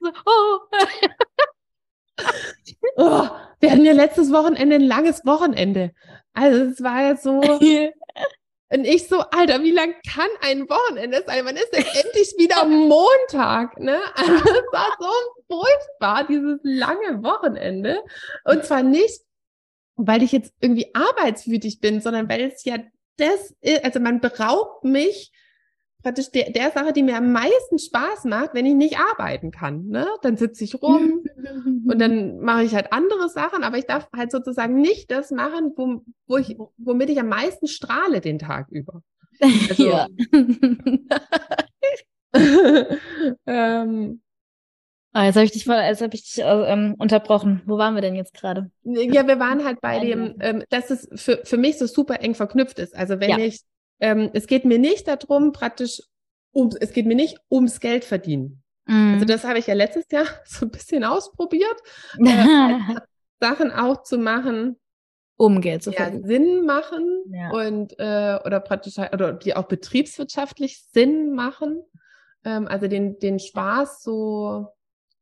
so, 0.00 0.10
oh. 0.26 0.58
oh. 2.96 3.28
Wir 3.60 3.70
hatten 3.70 3.84
ja 3.84 3.92
letztes 3.92 4.32
Wochenende 4.32 4.76
ein 4.76 4.82
langes 4.82 5.24
Wochenende. 5.24 5.92
Also 6.34 6.64
es 6.64 6.82
war 6.82 7.02
ja 7.02 7.16
so. 7.16 7.40
Und 8.72 8.84
ich 8.84 9.06
so, 9.06 9.20
Alter, 9.20 9.62
wie 9.62 9.70
lang 9.70 9.94
kann 10.10 10.28
ein 10.40 10.68
Wochenende 10.68 11.22
sein? 11.26 11.44
Wann 11.44 11.56
ist 11.56 11.70
denn 11.72 11.84
endlich 11.84 12.34
wieder 12.38 12.64
Montag? 12.66 13.78
Ne? 13.78 13.98
Also 14.14 14.34
es 14.34 14.72
war 14.72 14.96
so 14.98 15.10
furchtbar, 15.48 16.26
dieses 16.26 16.58
lange 16.62 17.22
Wochenende. 17.22 18.02
Und 18.44 18.64
zwar 18.64 18.82
nicht, 18.82 19.20
weil 19.96 20.22
ich 20.22 20.32
jetzt 20.32 20.54
irgendwie 20.60 20.94
arbeitswütig 20.94 21.80
bin, 21.80 22.00
sondern 22.00 22.28
weil 22.28 22.40
es 22.42 22.64
ja 22.64 22.78
das 23.18 23.54
ist, 23.60 23.84
also 23.84 24.00
man 24.00 24.20
beraubt 24.20 24.84
mich 24.84 25.32
praktisch 26.02 26.30
der, 26.30 26.50
der 26.50 26.70
Sache, 26.70 26.92
die 26.92 27.02
mir 27.02 27.16
am 27.16 27.32
meisten 27.32 27.78
Spaß 27.78 28.24
macht, 28.24 28.54
wenn 28.54 28.66
ich 28.66 28.74
nicht 28.74 28.98
arbeiten 28.98 29.50
kann. 29.50 29.86
Ne? 29.86 30.06
Dann 30.22 30.36
sitze 30.36 30.64
ich 30.64 30.80
rum 30.82 31.24
und 31.88 31.98
dann 31.98 32.40
mache 32.40 32.64
ich 32.64 32.74
halt 32.74 32.92
andere 32.92 33.28
Sachen, 33.28 33.64
aber 33.64 33.78
ich 33.78 33.86
darf 33.86 34.08
halt 34.16 34.30
sozusagen 34.30 34.80
nicht 34.80 35.10
das 35.10 35.30
machen, 35.30 35.72
wo, 35.76 36.02
wo 36.26 36.36
ich, 36.36 36.56
womit 36.78 37.10
ich 37.10 37.20
am 37.20 37.28
meisten 37.28 37.66
strahle 37.66 38.20
den 38.20 38.38
Tag 38.38 38.68
über. 38.70 39.02
Also, 39.40 39.88
ja. 39.88 40.06
ähm, 43.46 44.20
Ah, 45.14 45.26
jetzt 45.26 45.36
habe 45.36 45.44
ich 45.44 45.52
dich, 45.52 45.64
voll, 45.64 45.76
jetzt 45.76 46.00
hab 46.00 46.14
ich 46.14 46.22
dich 46.22 46.42
äh, 46.42 46.72
ähm, 46.72 46.94
unterbrochen. 46.98 47.60
Wo 47.66 47.76
waren 47.76 47.94
wir 47.94 48.00
denn 48.00 48.14
jetzt 48.14 48.32
gerade? 48.32 48.70
Ja, 48.82 49.26
wir 49.26 49.38
waren 49.38 49.62
halt 49.62 49.82
bei 49.82 49.98
dem, 49.98 50.36
ähm, 50.40 50.64
dass 50.70 50.90
es 50.90 51.06
für, 51.22 51.42
für 51.44 51.58
mich 51.58 51.76
so 51.78 51.86
super 51.86 52.20
eng 52.20 52.34
verknüpft 52.34 52.78
ist. 52.78 52.96
Also 52.96 53.20
wenn 53.20 53.30
ja. 53.30 53.38
ich 53.38 53.60
ähm, 54.02 54.30
es 54.32 54.48
geht 54.48 54.64
mir 54.64 54.80
nicht 54.80 55.06
darum, 55.06 55.52
praktisch, 55.52 56.02
um, 56.50 56.70
es 56.80 56.92
geht 56.92 57.06
mir 57.06 57.14
nicht 57.14 57.38
ums 57.50 57.78
Geld 57.78 58.04
verdienen. 58.04 58.62
Mm. 58.86 59.14
Also 59.14 59.24
das 59.24 59.44
habe 59.44 59.60
ich 59.60 59.68
ja 59.68 59.74
letztes 59.74 60.06
Jahr 60.10 60.26
so 60.44 60.66
ein 60.66 60.70
bisschen 60.72 61.04
ausprobiert, 61.04 61.76
äh, 62.18 62.78
Sachen 63.40 63.70
auch 63.70 64.02
zu 64.02 64.18
machen, 64.18 64.76
um 65.36 65.60
Geld 65.60 65.84
zu 65.84 65.92
verdienen. 65.92 66.22
Ja, 66.22 66.26
Sinn 66.26 66.66
machen 66.66 67.22
ja. 67.32 67.50
und 67.50 67.98
äh, 67.98 68.40
oder 68.44 68.58
praktisch 68.60 68.98
oder 68.98 69.32
die 69.34 69.54
auch 69.54 69.68
betriebswirtschaftlich 69.68 70.82
Sinn 70.92 71.32
machen. 71.34 71.80
Ähm, 72.44 72.66
also 72.66 72.88
den 72.88 73.20
den 73.20 73.38
Spaß 73.38 74.02
so 74.02 74.66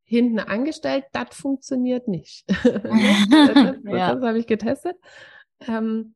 hinten 0.04 0.40
angestellt, 0.40 1.04
das 1.12 1.36
funktioniert 1.36 2.08
nicht. 2.08 2.44
das, 2.48 2.64
das, 2.64 3.76
ja. 3.84 4.14
das 4.14 4.24
habe 4.24 4.38
ich 4.38 4.46
getestet. 4.46 4.96
Ähm, 5.68 6.14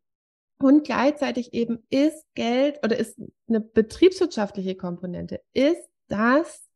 und 0.59 0.85
gleichzeitig 0.85 1.53
eben 1.53 1.85
ist 1.91 2.25
Geld 2.35 2.79
oder 2.85 2.97
ist 2.97 3.19
eine 3.49 3.61
betriebswirtschaftliche 3.61 4.77
Komponente, 4.77 5.41
ist 5.53 5.89
das 6.09 6.69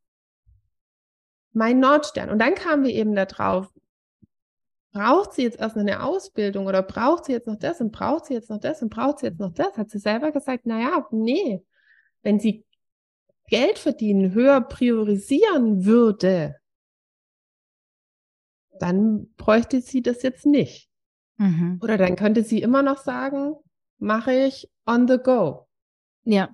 mein 1.52 1.80
Nordstern. 1.80 2.30
Und 2.30 2.38
dann 2.38 2.54
kamen 2.54 2.85
wir 2.85 2.92
eben 2.92 3.14
da 3.14 3.25
drauf, 3.25 3.73
braucht 4.92 5.32
sie 5.32 5.42
jetzt 5.42 5.61
erst 5.61 5.76
noch 5.76 5.82
eine 5.82 6.02
Ausbildung 6.02 6.66
oder 6.66 6.82
braucht 6.82 7.26
sie 7.26 7.32
jetzt 7.32 7.47
noch 7.47 7.58
das 7.58 7.80
und 7.80 7.92
braucht 7.92 8.26
sie 8.26 8.35
jetzt 8.35 8.50
noch 8.50 8.58
das 8.58 8.82
und 8.82 8.90
braucht 8.90 9.20
sie 9.20 9.26
jetzt 9.26 9.40
noch 9.40 9.52
das? 9.52 9.76
Hat 9.76 9.90
sie 9.90 9.99
selber 9.99 10.32
gesagt, 10.32 10.66
naja, 10.66 11.06
nee, 11.11 11.62
wenn 12.23 12.40
sie 12.40 12.64
Geld 13.49 13.78
verdienen 13.78 14.35
höher 14.35 14.61
priorisieren 14.61 15.85
würde, 15.85 16.56
dann 18.78 19.32
bräuchte 19.37 19.80
sie 19.80 20.02
das 20.02 20.23
jetzt 20.23 20.47
nicht. 20.47 20.88
Mhm. 21.37 21.78
Oder 21.82 21.97
dann 21.97 22.16
könnte 22.16 22.42
sie 22.42 22.61
immer 22.61 22.82
noch 22.82 22.99
sagen, 22.99 23.56
mache 23.99 24.33
ich 24.33 24.71
on 24.87 25.09
the 25.09 25.19
go. 25.19 25.67
Ja. 26.25 26.50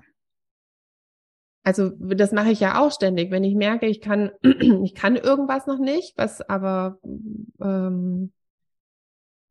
Also 1.62 1.90
das 1.90 2.32
mache 2.32 2.50
ich 2.50 2.60
ja 2.60 2.80
auch 2.80 2.92
ständig, 2.92 3.30
wenn 3.30 3.42
ich 3.42 3.54
merke, 3.54 3.86
ich 3.86 4.00
kann, 4.00 4.32
ich 4.42 4.94
kann 4.94 5.16
irgendwas 5.16 5.66
noch 5.66 5.78
nicht, 5.78 6.16
was 6.16 6.42
aber 6.42 6.98
ähm, 7.60 8.32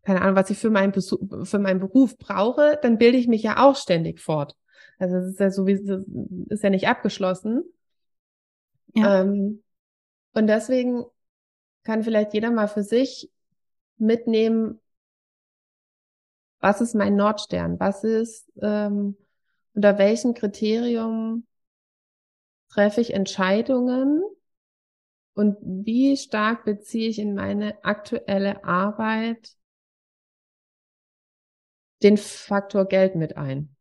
keine 0.03 0.21
Ahnung, 0.21 0.35
was 0.35 0.49
ich 0.49 0.57
für 0.57 0.69
meinen, 0.69 0.91
Besuch, 0.91 1.19
für 1.45 1.59
meinen 1.59 1.79
Beruf 1.79 2.17
brauche, 2.17 2.77
dann 2.81 2.97
bilde 2.97 3.17
ich 3.17 3.27
mich 3.27 3.41
ja 3.41 3.63
auch 3.63 3.75
ständig 3.75 4.19
fort. 4.19 4.55
Also 4.99 5.17
es 5.17 5.27
ist 5.27 5.39
ja 5.39 5.49
so 5.49 5.65
wie 5.65 5.73
ist 6.49 6.63
ja 6.63 6.69
nicht 6.69 6.87
abgeschlossen. 6.87 7.63
Ja. 8.93 9.21
Ähm, 9.21 9.63
und 10.33 10.47
deswegen 10.47 11.05
kann 11.83 12.03
vielleicht 12.03 12.33
jeder 12.33 12.51
mal 12.51 12.67
für 12.67 12.83
sich 12.83 13.31
mitnehmen, 13.97 14.79
was 16.63 16.79
ist 16.79 16.95
mein 16.95 17.17
Nordstern? 17.17 17.77
Was 17.77 18.05
ist, 18.05 18.49
ähm, 18.61 19.17
unter 19.73 19.97
welchem 19.97 20.33
Kriterium 20.33 21.45
treffe 22.69 23.01
ich 23.01 23.13
Entscheidungen? 23.13 24.23
Und 25.33 25.57
wie 25.61 26.15
stark 26.15 26.63
beziehe 26.63 27.09
ich 27.09 27.19
in 27.19 27.35
meine 27.35 27.83
aktuelle 27.83 28.63
Arbeit 28.63 29.57
den 32.01 32.15
Faktor 32.15 32.85
Geld 32.85 33.15
mit 33.15 33.35
ein? 33.35 33.75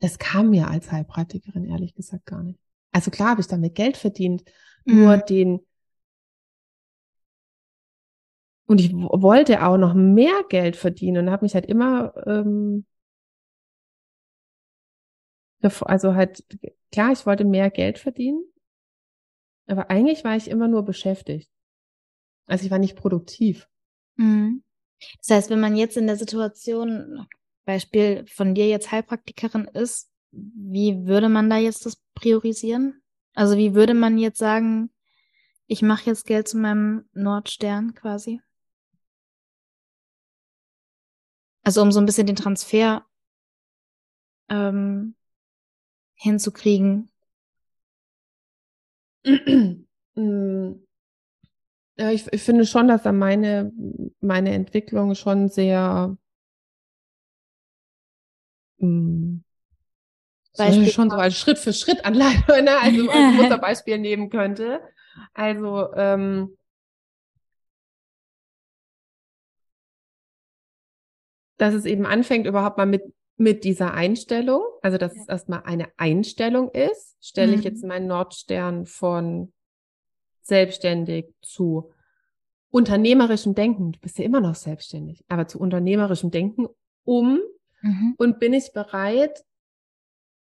Das 0.00 0.18
kam 0.18 0.50
mir 0.50 0.66
als 0.66 0.90
Heilpraktikerin 0.90 1.64
ehrlich 1.64 1.94
gesagt 1.94 2.26
gar 2.26 2.42
nicht. 2.42 2.58
Also 2.90 3.12
klar 3.12 3.30
habe 3.30 3.40
ich 3.40 3.46
damit 3.46 3.76
Geld 3.76 3.96
verdient, 3.96 4.42
mhm. 4.84 4.96
nur 4.96 5.16
den 5.18 5.64
und 8.72 8.80
ich 8.80 8.92
wollte 8.94 9.66
auch 9.66 9.76
noch 9.76 9.92
mehr 9.92 10.44
Geld 10.48 10.76
verdienen 10.76 11.26
und 11.26 11.30
habe 11.30 11.44
mich 11.44 11.54
halt 11.54 11.66
immer, 11.66 12.14
ähm, 12.26 12.86
also 15.60 16.14
halt, 16.14 16.42
klar, 16.90 17.12
ich 17.12 17.26
wollte 17.26 17.44
mehr 17.44 17.70
Geld 17.70 17.98
verdienen, 17.98 18.42
aber 19.66 19.90
eigentlich 19.90 20.24
war 20.24 20.36
ich 20.36 20.48
immer 20.48 20.68
nur 20.68 20.84
beschäftigt. 20.84 21.50
Also 22.46 22.64
ich 22.64 22.70
war 22.70 22.78
nicht 22.78 22.96
produktiv. 22.96 23.68
Mhm. 24.16 24.64
Das 25.18 25.36
heißt, 25.36 25.50
wenn 25.50 25.60
man 25.60 25.76
jetzt 25.76 25.98
in 25.98 26.06
der 26.06 26.16
Situation, 26.16 27.26
Beispiel 27.66 28.24
von 28.26 28.54
dir 28.54 28.68
jetzt 28.68 28.90
Heilpraktikerin 28.90 29.66
ist, 29.66 30.10
wie 30.30 31.06
würde 31.06 31.28
man 31.28 31.50
da 31.50 31.58
jetzt 31.58 31.84
das 31.84 32.02
priorisieren? 32.14 33.02
Also 33.34 33.58
wie 33.58 33.74
würde 33.74 33.92
man 33.92 34.16
jetzt 34.16 34.38
sagen, 34.38 34.90
ich 35.66 35.82
mache 35.82 36.06
jetzt 36.06 36.26
Geld 36.26 36.48
zu 36.48 36.56
meinem 36.56 37.04
Nordstern 37.12 37.94
quasi? 37.94 38.40
Also 41.62 41.82
um 41.82 41.92
so 41.92 42.00
ein 42.00 42.06
bisschen 42.06 42.26
den 42.26 42.36
Transfer 42.36 43.06
ähm, 44.48 45.14
hinzukriegen. 46.14 47.10
Ja, 51.96 52.10
ich, 52.10 52.26
ich 52.32 52.42
finde 52.42 52.66
schon, 52.66 52.88
dass 52.88 53.02
da 53.02 53.12
meine, 53.12 53.70
meine 54.20 54.52
Entwicklung 54.54 55.14
schon 55.14 55.48
sehr, 55.48 56.16
mm, 58.78 59.38
Beispiel 60.56 60.90
schon 60.90 61.10
so 61.10 61.16
als 61.16 61.38
Schritt 61.38 61.58
für 61.58 61.72
Schritt 61.72 62.04
Anleitung, 62.04 62.42
ne? 62.64 62.78
also 62.78 63.10
als 63.10 63.34
Musterbeispiel 63.36 63.98
nehmen 63.98 64.30
könnte. 64.30 64.80
Also 65.34 65.92
ähm, 65.94 66.56
dass 71.62 71.74
es 71.74 71.84
eben 71.84 72.06
anfängt 72.06 72.46
überhaupt 72.46 72.76
mal 72.76 72.86
mit 72.86 73.02
mit 73.36 73.64
dieser 73.64 73.94
Einstellung, 73.94 74.62
also 74.82 74.98
dass 74.98 75.14
ja. 75.14 75.22
es 75.22 75.28
erstmal 75.28 75.62
eine 75.64 75.88
Einstellung 75.96 76.70
ist, 76.70 77.16
stelle 77.20 77.52
mhm. 77.52 77.58
ich 77.58 77.64
jetzt 77.64 77.84
meinen 77.84 78.06
Nordstern 78.06 78.86
von 78.86 79.52
selbstständig 80.42 81.34
zu 81.40 81.90
unternehmerischem 82.70 83.54
Denken. 83.54 83.92
Du 83.92 84.00
bist 84.00 84.18
ja 84.18 84.24
immer 84.24 84.40
noch 84.40 84.54
selbstständig, 84.54 85.24
aber 85.28 85.48
zu 85.48 85.58
unternehmerischem 85.58 86.30
Denken 86.30 86.68
um 87.04 87.40
mhm. 87.80 88.14
und 88.18 88.38
bin 88.38 88.52
ich 88.52 88.72
bereit, 88.72 89.44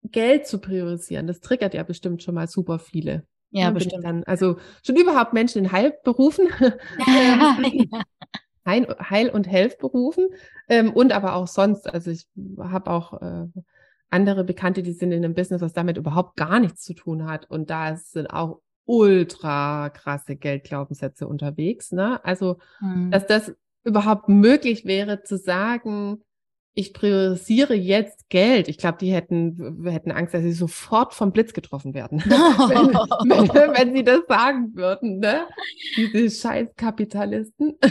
Geld 0.03 0.47
zu 0.47 0.59
priorisieren. 0.59 1.27
Das 1.27 1.41
triggert 1.41 1.75
ja 1.75 1.83
bestimmt 1.83 2.23
schon 2.23 2.35
mal 2.35 2.47
super 2.47 2.79
viele. 2.79 3.27
Ja, 3.51 3.71
bestimmt. 3.71 4.05
Dann, 4.05 4.25
also 4.25 4.57
schon 4.83 4.97
überhaupt 4.97 5.33
Menschen 5.33 5.65
in 5.65 5.73
Heilberufen. 5.73 6.49
ja. 7.07 7.57
Heil, 7.57 7.87
Heil- 8.67 9.31
und 9.31 9.47
Helfberufen 9.47 10.29
ähm, 10.69 10.93
und 10.93 11.13
aber 11.13 11.35
auch 11.35 11.47
sonst. 11.47 11.93
Also 11.93 12.11
ich 12.11 12.27
habe 12.59 12.91
auch 12.91 13.21
äh, 13.21 13.47
andere 14.11 14.45
Bekannte, 14.45 14.83
die 14.83 14.93
sind 14.93 15.13
in 15.13 15.25
einem 15.25 15.35
Business, 15.35 15.61
was 15.61 15.73
damit 15.73 15.97
überhaupt 15.97 16.37
gar 16.37 16.61
nichts 16.61 16.83
zu 16.83 16.95
tun 16.95 17.27
hat. 17.27 17.51
Und 17.51 17.71
da 17.71 17.97
sind 17.97 18.29
auch 18.29 18.61
ultra 18.87 19.91
krasse 19.91 20.37
Geldglaubenssätze 20.37 21.27
unterwegs. 21.27 21.93
Ne? 21.93 22.25
Also, 22.25 22.59
mhm. 22.81 23.11
dass 23.11 23.27
das 23.27 23.55
überhaupt 23.83 24.29
möglich 24.29 24.85
wäre 24.85 25.23
zu 25.23 25.37
sagen, 25.37 26.23
ich 26.75 26.93
priorisiere 26.93 27.75
jetzt 27.75 28.29
Geld. 28.29 28.69
Ich 28.69 28.79
glaube, 28.79 28.99
die 28.99 29.13
hätten, 29.13 29.87
hätten 29.89 30.11
Angst, 30.11 30.35
dass 30.35 30.43
sie 30.43 30.53
sofort 30.53 31.15
vom 31.15 31.31
Blitz 31.31 31.53
getroffen 31.53 31.95
werden. 31.95 32.19
wenn, 32.27 33.49
wenn, 33.55 33.73
wenn, 33.77 33.95
sie 33.95 34.03
das 34.03 34.23
sagen 34.29 34.75
würden, 34.75 35.21
ne? 35.21 35.47
Diese 35.97 36.31
scheiß 36.31 36.69
Kapitalisten. 36.77 37.79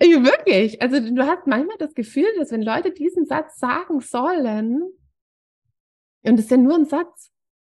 Wirklich. 0.00 0.82
Also 0.82 0.98
du 1.00 1.26
hast 1.26 1.46
manchmal 1.46 1.76
das 1.78 1.94
Gefühl, 1.94 2.26
dass 2.38 2.50
wenn 2.50 2.62
Leute 2.62 2.90
diesen 2.90 3.26
Satz 3.26 3.58
sagen 3.58 4.00
sollen, 4.00 4.82
und 6.24 6.38
es 6.38 6.46
ist 6.46 6.50
ja 6.50 6.56
nur 6.56 6.74
ein 6.74 6.86
Satz. 6.86 7.30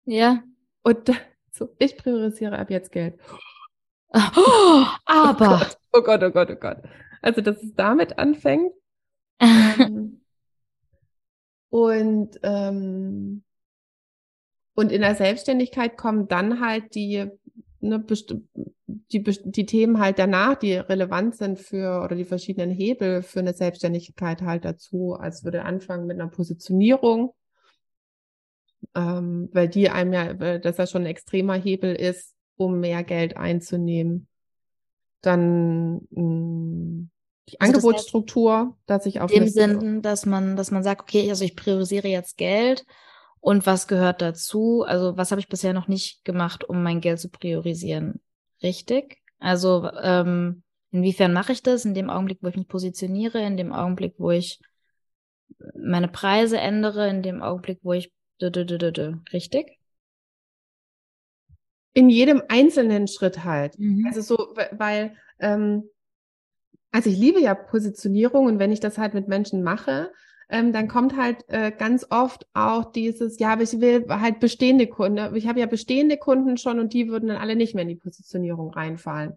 Ja. 0.07 0.43
Und 0.83 1.11
so, 1.51 1.69
ich 1.79 1.99
priorisiere 1.99 2.59
ab 2.59 2.71
jetzt 2.71 2.91
Geld. 2.93 3.19
Oh, 4.13 4.87
aber. 5.05 5.67
Oh 5.93 6.03
Gott, 6.03 6.23
oh 6.23 6.31
Gott, 6.31 6.31
oh 6.31 6.31
Gott, 6.31 6.51
oh 6.51 6.57
Gott. 6.57 6.79
Also, 7.23 7.41
dass 7.41 7.63
es 7.63 7.75
damit 7.75 8.19
anfängt. 8.19 8.73
ähm, 9.41 10.21
und, 11.71 12.41
ähm, 12.43 13.43
und 14.75 14.93
in 14.93 15.01
der 15.01 15.15
Selbstständigkeit 15.15 15.97
kommen 15.97 16.29
dann 16.29 16.61
halt 16.61 16.95
die, 16.95 17.31
ne, 17.81 18.05
die, 18.87 19.23
die 19.23 19.67
Themen 19.67 19.99
halt 19.99 20.19
danach, 20.19 20.57
die 20.57 20.75
relevant 20.75 21.37
sind 21.37 21.59
für 21.59 22.03
oder 22.03 22.17
die 22.17 22.25
verschiedenen 22.25 22.71
Hebel 22.71 23.23
für 23.23 23.41
eine 23.41 23.53
Selbstständigkeit 23.53 24.43
halt 24.43 24.65
dazu, 24.65 25.15
als 25.15 25.45
würde 25.45 25.65
anfangen 25.65 26.07
mit 26.07 26.19
einer 26.19 26.31
Positionierung, 26.31 27.35
ähm, 28.95 29.51
weil 29.53 29.69
die 29.69 29.91
einem 29.91 30.13
ja, 30.13 30.59
dass 30.59 30.77
das 30.77 30.91
schon 30.91 31.03
ein 31.03 31.07
extremer 31.07 31.55
Hebel 31.55 31.95
ist, 31.95 32.35
um 32.59 32.81
mehr 32.81 33.03
Geld 33.03 33.37
einzunehmen. 33.37 34.29
Dann 35.23 36.07
mh, 36.11 36.23
mm, 36.23 37.11
die 37.49 37.61
also 37.61 37.73
Angebotsstruktur, 37.73 38.77
das 38.87 38.97
heißt, 38.97 39.07
dass 39.07 39.07
ich 39.07 39.21
auf 39.21 39.31
dem 39.31 39.49
Sinn, 39.49 40.03
dass 40.03 40.27
man, 40.27 40.57
dass 40.57 40.71
man 40.71 40.83
sagt, 40.83 41.03
okay, 41.03 41.31
also 41.31 41.45
ich 41.45 41.57
priorisiere 41.57 42.09
jetzt 42.09 42.37
Geld 42.37 42.85
und 43.41 43.65
was 43.65 43.89
gehört 43.89 44.21
dazu? 44.21 44.85
Also 44.87 45.17
was 45.17 45.31
habe 45.31 45.41
ich 45.41 45.49
bisher 45.49 45.73
noch 45.73 45.89
nicht 45.89 46.25
gemacht, 46.25 46.65
um 46.65 46.83
mein 46.83 47.01
Geld 47.01 47.21
zu 47.21 47.31
priorisieren? 47.31 48.21
Richtig? 48.63 49.23
Also 49.39 49.89
ähm, 50.03 50.63
inwiefern 50.91 51.33
mache 51.33 51.53
ich 51.53 51.63
das? 51.63 51.85
In 51.85 51.95
dem 51.95 52.11
Augenblick, 52.11 52.39
wo 52.43 52.49
ich 52.49 52.57
mich 52.57 52.69
positioniere, 52.69 53.41
in 53.41 53.57
dem 53.57 53.73
Augenblick, 53.73 54.15
wo 54.19 54.31
ich 54.31 54.61
meine 55.75 56.09
Preise 56.09 56.59
ändere, 56.59 57.09
in 57.09 57.23
dem 57.23 57.43
Augenblick, 57.43 57.79
wo 57.83 57.95
ich 57.95 58.13
richtig? 59.33 59.78
In 61.95 62.09
jedem 62.09 62.43
einzelnen 62.49 63.09
Schritt 63.09 63.45
halt. 63.45 63.79
Mhm. 63.79 64.07
Also 64.07 64.21
so, 64.21 64.55
weil, 64.73 65.15
ähm, 65.39 65.85
also 66.91 67.11
ich 67.11 67.19
liebe 67.19 67.41
ja 67.41 67.55
Positionierung 67.55 68.47
und 68.47 68.59
wenn 68.59 68.73
ich 68.73 68.81
das 68.81 68.99
halt 68.99 69.15
mit 69.15 69.29
Menschen 69.29 69.63
mache, 69.63 70.11
ähm, 70.51 70.73
dann 70.73 70.89
kommt 70.89 71.17
halt 71.17 71.45
äh, 71.49 71.71
ganz 71.71 72.07
oft 72.09 72.47
auch 72.55 72.91
dieses, 72.93 73.39
ja, 73.39 73.53
aber 73.53 73.63
ich 73.63 73.81
will 73.81 74.07
halt 74.09 74.41
bestehende 74.41 74.87
Kunden. 74.87 75.35
Ich 75.35 75.47
habe 75.47 75.61
ja 75.61 75.67
bestehende 75.67 76.17
Kunden 76.17 76.57
schon 76.57 76.79
und 76.79 76.95
die 76.95 77.09
würden 77.09 77.29
dann 77.29 77.37
alle 77.37 77.55
nicht 77.55 77.75
mehr 77.75 77.83
in 77.83 77.89
die 77.89 77.97
Positionierung 77.97 78.73
reinfallen. 78.73 79.35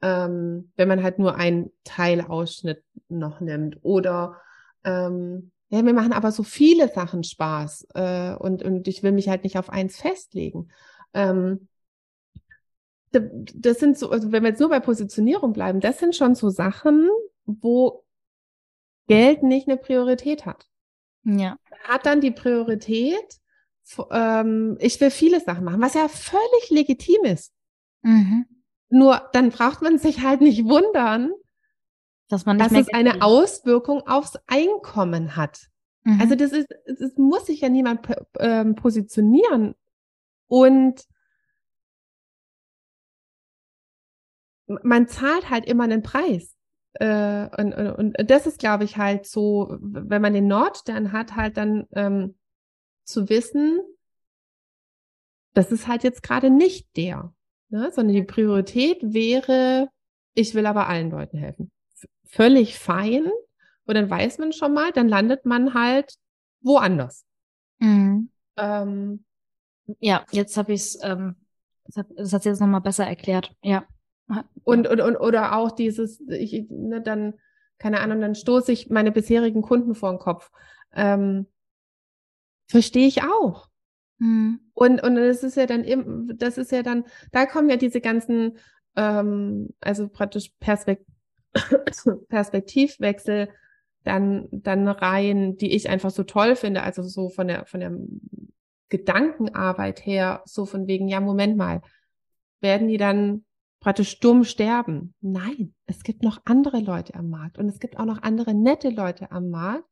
Ähm, 0.00 0.70
wenn 0.76 0.88
man 0.88 1.02
halt 1.02 1.18
nur 1.18 1.34
einen 1.36 1.70
Teilausschnitt 1.82 2.84
noch 3.08 3.40
nimmt. 3.40 3.78
Oder 3.82 4.36
ähm, 4.84 5.50
ja, 5.70 5.82
mir 5.82 5.94
machen 5.94 6.12
aber 6.12 6.30
so 6.30 6.44
viele 6.44 6.88
Sachen 6.88 7.24
Spaß 7.24 7.88
äh, 7.94 8.34
und, 8.34 8.62
und 8.62 8.86
ich 8.86 9.02
will 9.02 9.12
mich 9.12 9.28
halt 9.28 9.42
nicht 9.42 9.58
auf 9.58 9.70
eins 9.70 9.96
festlegen. 9.96 10.68
Ähm, 11.14 11.68
das 13.20 13.78
sind 13.78 13.98
so, 13.98 14.10
also 14.10 14.32
wenn 14.32 14.42
wir 14.42 14.50
jetzt 14.50 14.60
nur 14.60 14.68
bei 14.68 14.80
Positionierung 14.80 15.52
bleiben, 15.52 15.80
das 15.80 15.98
sind 15.98 16.16
schon 16.16 16.34
so 16.34 16.50
Sachen, 16.50 17.08
wo 17.46 18.04
Geld 19.06 19.42
nicht 19.42 19.68
eine 19.68 19.76
Priorität 19.76 20.46
hat. 20.46 20.66
Ja. 21.24 21.58
Hat 21.84 22.06
dann 22.06 22.20
die 22.20 22.30
Priorität, 22.30 23.40
ähm, 24.10 24.76
ich 24.80 25.00
will 25.00 25.10
viele 25.10 25.40
Sachen 25.40 25.64
machen, 25.64 25.80
was 25.80 25.94
ja 25.94 26.08
völlig 26.08 26.70
legitim 26.70 27.24
ist. 27.24 27.52
Mhm. 28.02 28.46
Nur 28.88 29.28
dann 29.32 29.50
braucht 29.50 29.82
man 29.82 29.98
sich 29.98 30.22
halt 30.22 30.40
nicht 30.40 30.64
wundern, 30.64 31.32
dass, 32.28 32.46
man 32.46 32.58
dass 32.58 32.72
es 32.72 32.92
eine 32.92 33.22
Auswirkung 33.22 34.06
aufs 34.06 34.38
Einkommen 34.46 35.36
hat. 35.36 35.68
Mhm. 36.04 36.20
Also 36.20 36.34
das 36.34 36.52
ist, 36.52 36.68
das 36.86 37.16
muss 37.16 37.46
sich 37.46 37.60
ja 37.60 37.68
niemand 37.68 38.06
ähm, 38.38 38.74
positionieren. 38.74 39.74
Und 40.46 41.04
man 44.66 45.08
zahlt 45.08 45.50
halt 45.50 45.66
immer 45.66 45.84
einen 45.84 46.02
Preis. 46.02 46.54
Äh, 46.94 47.48
und, 47.60 47.74
und, 47.74 48.16
und 48.18 48.30
das 48.30 48.46
ist, 48.46 48.58
glaube 48.58 48.84
ich, 48.84 48.96
halt 48.96 49.26
so, 49.26 49.76
wenn 49.80 50.22
man 50.22 50.32
den 50.32 50.46
Nordstern 50.46 51.12
hat, 51.12 51.34
halt 51.36 51.56
dann 51.56 51.86
ähm, 51.92 52.36
zu 53.04 53.28
wissen, 53.28 53.80
das 55.54 55.72
ist 55.72 55.86
halt 55.88 56.04
jetzt 56.04 56.22
gerade 56.22 56.50
nicht 56.50 56.96
der, 56.96 57.32
ne? 57.68 57.90
sondern 57.92 58.14
die 58.14 58.22
Priorität 58.22 58.98
wäre, 59.02 59.88
ich 60.34 60.54
will 60.54 60.66
aber 60.66 60.88
allen 60.88 61.10
Leuten 61.10 61.38
helfen. 61.38 61.70
V 61.94 62.08
völlig 62.24 62.78
fein. 62.78 63.30
Und 63.86 63.94
dann 63.94 64.10
weiß 64.10 64.38
man 64.38 64.52
schon 64.52 64.72
mal, 64.72 64.92
dann 64.92 65.08
landet 65.08 65.44
man 65.44 65.74
halt 65.74 66.14
woanders. 66.62 67.24
Mhm. 67.78 68.30
Ähm, 68.56 69.24
ja, 70.00 70.24
jetzt 70.30 70.56
habe 70.56 70.72
ich 70.72 70.80
es, 70.80 70.98
ähm, 71.02 71.36
das 71.84 71.96
hat 71.96 72.06
es 72.16 72.44
jetzt 72.44 72.60
nochmal 72.60 72.80
besser 72.80 73.06
erklärt. 73.06 73.54
Ja. 73.62 73.84
Und, 74.64 74.88
und, 74.88 75.00
und 75.00 75.16
oder 75.16 75.56
auch 75.56 75.70
dieses, 75.70 76.20
ich, 76.28 76.66
ne, 76.70 77.00
dann, 77.02 77.34
keine 77.78 78.00
Ahnung, 78.00 78.20
dann 78.20 78.34
stoße 78.34 78.72
ich 78.72 78.88
meine 78.88 79.12
bisherigen 79.12 79.62
Kunden 79.62 79.94
vor 79.94 80.10
den 80.10 80.18
Kopf. 80.18 80.50
Ähm, 80.92 81.46
verstehe 82.66 83.06
ich 83.06 83.22
auch. 83.22 83.68
Mhm. 84.18 84.60
Und, 84.72 85.02
und 85.02 85.16
das 85.16 85.42
ist 85.42 85.56
ja 85.56 85.66
dann 85.66 85.84
eben, 85.84 86.36
das 86.38 86.58
ist 86.58 86.72
ja 86.72 86.82
dann, 86.82 87.04
da 87.32 87.46
kommen 87.46 87.68
ja 87.68 87.76
diese 87.76 88.00
ganzen, 88.00 88.58
ähm, 88.96 89.70
also 89.80 90.08
praktisch 90.08 90.50
Perspekt 90.60 91.06
Perspektivwechsel 92.28 93.48
dann, 94.02 94.48
dann 94.50 94.86
rein, 94.88 95.56
die 95.56 95.74
ich 95.74 95.88
einfach 95.88 96.10
so 96.10 96.24
toll 96.24 96.56
finde, 96.56 96.82
also 96.82 97.02
so 97.02 97.28
von 97.30 97.48
der, 97.48 97.64
von 97.66 97.80
der 97.80 97.92
Gedankenarbeit 98.88 100.04
her, 100.04 100.42
so 100.44 100.66
von 100.66 100.86
wegen, 100.86 101.08
ja, 101.08 101.20
Moment 101.20 101.56
mal, 101.56 101.80
werden 102.60 102.88
die 102.88 102.98
dann 102.98 103.44
praktisch 103.84 104.12
stumm 104.12 104.44
sterben. 104.44 105.14
Nein, 105.20 105.74
es 105.84 106.02
gibt 106.02 106.22
noch 106.22 106.40
andere 106.46 106.80
Leute 106.80 107.14
am 107.14 107.28
Markt 107.28 107.58
und 107.58 107.68
es 107.68 107.78
gibt 107.80 107.98
auch 107.98 108.06
noch 108.06 108.22
andere 108.22 108.54
nette 108.54 108.88
Leute 108.88 109.30
am 109.30 109.50
Markt, 109.50 109.86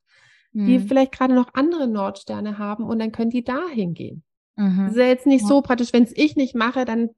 die 0.53 0.79
mhm. 0.79 0.89
vielleicht 0.89 1.13
gerade 1.13 1.35
noch 1.35 1.53
andere 1.53 1.87
Nordsterne 1.87 2.57
haben 2.57 2.85
und 2.85 2.99
dann 2.99 3.13
können 3.13 3.29
die 3.29 3.45
da 3.45 3.69
hingehen. 3.69 4.25
Mhm. 4.57 4.85
Das 4.85 4.93
ist 4.93 4.99
ja 4.99 5.05
jetzt 5.05 5.27
nicht 5.27 5.43
ja. 5.43 5.49
so 5.49 5.61
praktisch, 5.61 5.93
wenn 5.93 6.05
es 6.05 6.17
ich 6.17 6.37
nicht 6.37 6.55
mache, 6.55 6.87
dann 6.87 7.11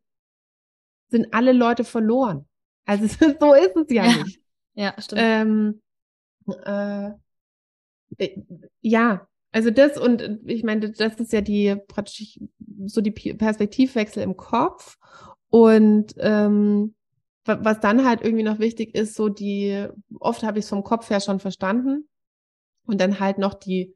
sind 1.11 1.33
alle 1.33 1.53
Leute 1.53 1.85
verloren. 1.85 2.49
Also 2.87 3.07
so 3.41 3.55
ist 3.55 3.77
es 3.77 3.95
ja, 3.95 4.07
ja. 4.07 4.25
nicht. 4.25 4.41
Ja, 4.75 4.95
stimmt. 4.99 5.23
Ähm, 5.23 5.83
äh, 6.65 7.11
äh, 8.19 8.43
ja, 8.81 9.29
also 9.53 9.71
das 9.71 9.97
und 9.97 10.41
ich 10.45 10.65
meine, 10.65 10.91
das 10.91 11.21
ist 11.21 11.33
ja 11.33 11.41
die 11.41 11.77
praktisch 11.87 12.41
so 12.87 13.01
die 13.01 13.13
Perspektivwechsel 13.13 14.25
im 14.25 14.37
Kopf 14.37 14.99
und 15.55 16.15
ähm, 16.19 16.97
was 17.45 17.79
dann 17.79 18.05
halt 18.05 18.23
irgendwie 18.23 18.43
noch 18.43 18.59
wichtig 18.59 18.93
ist, 18.97 19.15
so 19.15 19.29
die, 19.29 19.87
oft 20.19 20.43
habe 20.43 20.59
ich 20.59 20.65
es 20.65 20.69
vom 20.69 20.83
Kopf 20.83 21.11
her 21.11 21.21
schon 21.21 21.39
verstanden 21.39 22.09
und 22.87 23.01
dann 23.01 23.21
halt 23.21 23.39
noch 23.39 23.55
die 23.55 23.95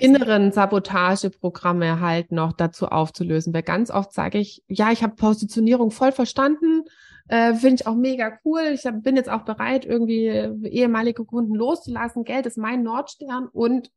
inneren 0.00 0.52
Sabotageprogramme 0.52 2.00
halt 2.00 2.30
noch 2.30 2.52
dazu 2.52 2.88
aufzulösen. 2.88 3.54
Weil 3.54 3.62
ganz 3.62 3.90
oft 3.90 4.12
sage 4.12 4.36
ich, 4.36 4.64
ja, 4.68 4.92
ich 4.92 5.02
habe 5.02 5.14
Positionierung 5.14 5.90
voll 5.92 6.12
verstanden, 6.12 6.84
äh, 7.28 7.54
finde 7.54 7.76
ich 7.76 7.86
auch 7.86 7.94
mega 7.94 8.38
cool. 8.44 8.60
Ich 8.74 8.84
hab, 8.84 9.02
bin 9.02 9.16
jetzt 9.16 9.30
auch 9.30 9.46
bereit, 9.46 9.86
irgendwie 9.86 10.26
ehemalige 10.68 11.24
Kunden 11.24 11.54
loszulassen. 11.54 12.24
Geld 12.24 12.44
ist 12.44 12.58
mein 12.58 12.82
Nordstern 12.82 13.48
und 13.50 13.90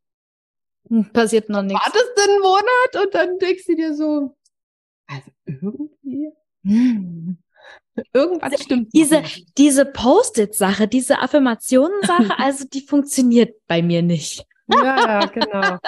hm, 0.87 1.11
passiert 1.11 1.49
noch 1.49 1.61
nichts. 1.61 1.85
Wartest 1.85 2.13
du 2.15 2.21
einen 2.21 2.39
Monat 2.39 3.05
und 3.05 3.13
dann 3.13 3.37
denkst 3.37 3.65
du 3.67 3.75
dir 3.75 3.93
so, 3.93 4.37
also 5.07 5.29
irgendwie. 5.45 6.31
Hm. 6.69 7.37
Irgendwas 8.13 8.63
stimmt. 8.63 8.93
Diese, 8.93 9.23
diese 9.57 9.85
Post-it-Sache, 9.85 10.87
diese 10.87 11.19
Affirmationen-Sache, 11.19 12.33
also 12.37 12.65
die 12.65 12.81
funktioniert 12.81 13.55
bei 13.67 13.81
mir 13.81 14.01
nicht. 14.01 14.45
Ja, 14.67 15.25
genau. 15.25 15.77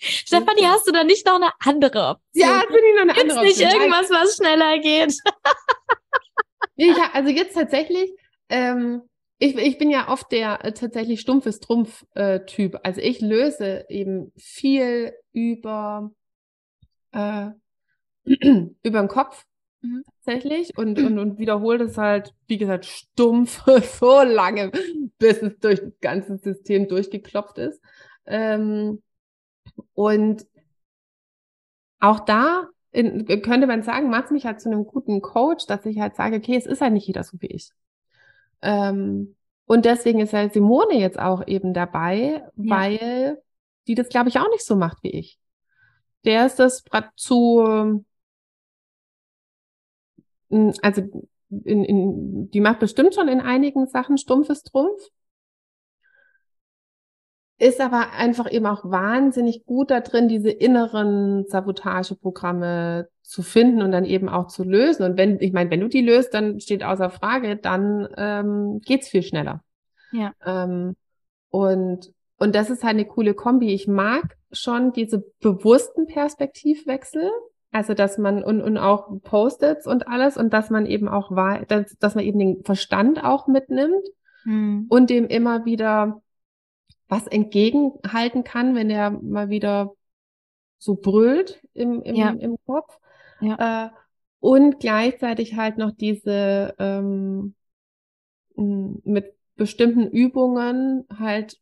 Stefanie, 0.00 0.64
hast 0.64 0.86
du 0.86 0.92
da 0.92 1.04
nicht 1.04 1.26
noch 1.26 1.36
eine 1.36 1.50
andere 1.58 2.08
Option? 2.08 2.48
Ja, 2.48 2.62
bin 2.66 2.76
ich 2.76 2.94
noch 2.94 3.02
eine 3.02 3.12
Gibt's 3.14 3.36
andere 3.36 3.40
Option. 3.40 3.66
nicht 3.66 3.74
irgendwas, 3.74 4.10
was 4.10 4.36
schneller 4.36 4.78
geht? 4.78 5.14
ja, 6.76 7.10
also 7.12 7.30
jetzt 7.30 7.54
tatsächlich, 7.54 8.10
ähm, 8.48 9.02
ich, 9.38 9.56
ich 9.56 9.76
bin 9.76 9.90
ja 9.90 10.08
oft 10.08 10.30
der 10.32 10.64
äh, 10.64 10.72
tatsächlich 10.72 11.20
stumpfes 11.20 11.60
Trumpf-Typ. 11.60 12.74
Äh, 12.74 12.80
also 12.82 13.00
ich 13.00 13.20
löse 13.20 13.86
eben 13.88 14.32
viel 14.36 15.12
über, 15.32 16.12
äh, 17.12 17.48
über 18.24 19.00
den 19.00 19.08
Kopf 19.08 19.44
mhm. 19.82 20.04
tatsächlich 20.06 20.76
und, 20.76 20.98
und, 21.04 21.18
und 21.18 21.38
wiederhole 21.38 21.78
das 21.78 21.98
halt, 21.98 22.34
wie 22.46 22.58
gesagt, 22.58 22.86
stumpf 22.86 23.64
so 23.98 24.22
lange, 24.22 24.70
bis 25.18 25.42
es 25.42 25.58
durch 25.58 25.80
das 25.80 26.00
ganze 26.00 26.38
System 26.38 26.88
durchgeklopft 26.88 27.58
ist. 27.58 27.82
Ähm, 28.26 29.02
und 29.94 30.46
auch 32.00 32.20
da 32.20 32.68
in, 32.90 33.26
könnte 33.42 33.66
man 33.66 33.82
sagen, 33.82 34.10
macht 34.10 34.30
mich 34.30 34.46
halt 34.46 34.60
zu 34.60 34.70
einem 34.70 34.86
guten 34.86 35.20
Coach, 35.20 35.66
dass 35.66 35.84
ich 35.86 35.98
halt 35.98 36.16
sage, 36.16 36.36
okay, 36.36 36.56
es 36.56 36.66
ist 36.66 36.80
halt 36.80 36.92
nicht 36.92 37.06
jeder 37.06 37.22
so 37.22 37.36
wie 37.40 37.46
ich. 37.46 37.70
Ähm, 38.62 39.36
und 39.66 39.84
deswegen 39.84 40.20
ist 40.20 40.32
halt 40.32 40.54
Simone 40.54 40.98
jetzt 40.98 41.18
auch 41.18 41.46
eben 41.46 41.74
dabei, 41.74 42.42
ja. 42.56 42.76
weil 42.76 43.42
die 43.86 43.94
das, 43.94 44.08
glaube 44.08 44.28
ich, 44.28 44.38
auch 44.38 44.48
nicht 44.50 44.64
so 44.64 44.76
macht 44.76 45.02
wie 45.02 45.10
ich. 45.10 45.38
Der 46.24 46.46
ist 46.46 46.58
das 46.58 46.82
zu, 47.16 48.04
also 50.50 51.02
in, 51.50 51.84
in, 51.84 52.50
die 52.50 52.60
macht 52.60 52.80
bestimmt 52.80 53.14
schon 53.14 53.28
in 53.28 53.40
einigen 53.40 53.86
Sachen 53.86 54.18
stumpfes 54.18 54.62
Trumpf, 54.62 55.00
ist 57.58 57.80
aber 57.80 58.12
einfach 58.12 58.50
eben 58.50 58.66
auch 58.66 58.84
wahnsinnig 58.84 59.64
gut 59.66 59.90
da 59.90 60.00
drin, 60.00 60.28
diese 60.28 60.50
inneren 60.50 61.44
Sabotageprogramme 61.48 63.08
zu 63.22 63.42
finden 63.42 63.82
und 63.82 63.90
dann 63.90 64.04
eben 64.04 64.28
auch 64.28 64.46
zu 64.46 64.62
lösen. 64.62 65.02
Und 65.02 65.18
wenn, 65.18 65.40
ich 65.40 65.52
meine, 65.52 65.70
wenn 65.70 65.80
du 65.80 65.88
die 65.88 66.02
löst, 66.02 66.34
dann 66.34 66.60
steht 66.60 66.84
außer 66.84 67.10
Frage, 67.10 67.56
dann 67.56 68.08
ähm, 68.16 68.80
geht's 68.84 69.08
viel 69.08 69.22
schneller. 69.22 69.64
Ja. 70.12 70.32
Ähm, 70.46 70.94
und, 71.50 72.12
und 72.38 72.54
das 72.54 72.70
ist 72.70 72.84
halt 72.84 72.94
eine 72.94 73.06
coole 73.06 73.34
Kombi. 73.34 73.74
Ich 73.74 73.88
mag 73.88 74.36
schon 74.52 74.92
diese 74.92 75.24
bewussten 75.40 76.06
Perspektivwechsel. 76.06 77.28
Also, 77.70 77.94
dass 77.94 78.16
man, 78.16 78.42
und, 78.42 78.62
und 78.62 78.78
auch 78.78 79.08
Post-its 79.22 79.86
und 79.86 80.08
alles, 80.08 80.36
und 80.36 80.52
dass 80.52 80.70
man 80.70 80.86
eben 80.86 81.08
auch 81.08 81.30
war, 81.30 81.64
dass, 81.66 81.96
dass 81.98 82.14
man 82.14 82.24
eben 82.24 82.38
den 82.38 82.64
Verstand 82.64 83.22
auch 83.22 83.46
mitnimmt 83.46 84.06
hm. 84.44 84.86
und 84.88 85.10
dem 85.10 85.26
immer 85.26 85.64
wieder 85.64 86.22
was 87.08 87.26
entgegenhalten 87.26 88.44
kann, 88.44 88.74
wenn 88.74 88.90
er 88.90 89.10
mal 89.10 89.50
wieder 89.50 89.94
so 90.78 90.94
brüllt 90.94 91.60
im, 91.74 92.02
im, 92.02 92.14
ja. 92.14 92.30
im 92.30 92.56
Kopf. 92.66 92.98
Ja. 93.40 93.86
Äh, 93.86 93.90
und 94.40 94.78
gleichzeitig 94.78 95.56
halt 95.56 95.78
noch 95.78 95.90
diese 95.90 96.74
ähm, 96.78 97.54
mit 98.54 99.34
bestimmten 99.56 100.08
Übungen 100.08 101.04
halt 101.18 101.58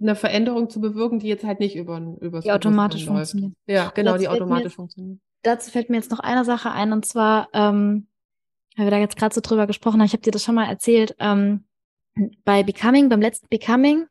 eine 0.00 0.14
Veränderung 0.14 0.70
zu 0.70 0.80
bewirken, 0.80 1.18
die 1.18 1.28
jetzt 1.28 1.44
halt 1.44 1.60
nicht 1.60 1.76
über 1.76 2.00
über 2.20 2.40
die 2.40 2.52
automatisch 2.52 3.04
funktioniert. 3.04 3.52
Ja, 3.66 3.90
genau, 3.94 4.16
die 4.16 4.28
automatisch 4.28 4.74
funktioniert. 4.74 5.20
Dazu 5.42 5.70
fällt 5.70 5.90
mir 5.90 5.96
jetzt 5.96 6.10
noch 6.10 6.20
eine 6.20 6.44
Sache 6.44 6.70
ein 6.70 6.92
und 6.92 7.06
zwar, 7.06 7.48
ähm, 7.52 8.08
weil 8.76 8.86
wir 8.86 8.90
da 8.90 8.98
jetzt 8.98 9.16
gerade 9.16 9.34
so 9.34 9.40
drüber 9.40 9.66
gesprochen 9.66 10.00
haben, 10.00 10.06
ich 10.06 10.12
habe 10.12 10.22
dir 10.22 10.32
das 10.32 10.44
schon 10.44 10.54
mal 10.54 10.68
erzählt. 10.68 11.14
Ähm, 11.18 11.64
bei 12.44 12.62
Becoming, 12.62 13.08
beim 13.08 13.20
letzten 13.20 13.48
Becoming, 13.48 14.06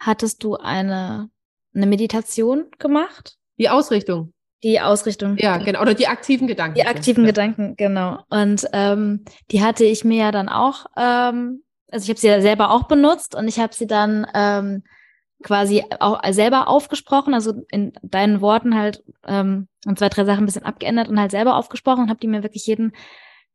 hattest 0.00 0.42
du 0.42 0.56
eine, 0.56 1.30
eine 1.74 1.86
Meditation 1.86 2.66
gemacht? 2.78 3.36
Die 3.58 3.68
Ausrichtung. 3.68 4.32
Die 4.64 4.80
Ausrichtung. 4.80 5.36
Ja, 5.36 5.58
genau. 5.58 5.80
Oder 5.82 5.94
die 5.94 6.08
aktiven 6.08 6.48
Gedanken. 6.48 6.74
Die 6.74 6.86
aktiven 6.86 7.22
ja. 7.24 7.28
Gedanken, 7.28 7.76
genau. 7.76 8.24
Und 8.28 8.66
ähm, 8.72 9.24
die 9.50 9.62
hatte 9.62 9.84
ich 9.84 10.04
mir 10.04 10.18
ja 10.18 10.32
dann 10.32 10.48
auch, 10.48 10.86
ähm, 10.96 11.62
also 11.90 12.04
ich 12.04 12.10
habe 12.10 12.18
sie 12.18 12.26
ja 12.26 12.40
selber 12.40 12.72
auch 12.72 12.88
benutzt 12.88 13.36
und 13.36 13.46
ich 13.46 13.60
habe 13.60 13.74
sie 13.74 13.86
dann 13.86 14.26
ähm, 14.34 14.82
quasi 15.42 15.84
auch 16.00 16.20
selber 16.30 16.68
aufgesprochen, 16.68 17.34
also 17.34 17.62
in 17.70 17.92
deinen 18.02 18.40
Worten 18.40 18.74
halt 18.74 19.04
ähm, 19.24 19.68
und 19.86 19.98
zwei, 19.98 20.08
drei 20.08 20.24
Sachen 20.24 20.42
ein 20.42 20.46
bisschen 20.46 20.64
abgeändert 20.64 21.08
und 21.08 21.20
halt 21.20 21.30
selber 21.30 21.56
aufgesprochen 21.56 22.04
und 22.04 22.10
habe 22.10 22.20
die 22.20 22.26
mir 22.26 22.42
wirklich 22.42 22.66
jeden 22.66 22.92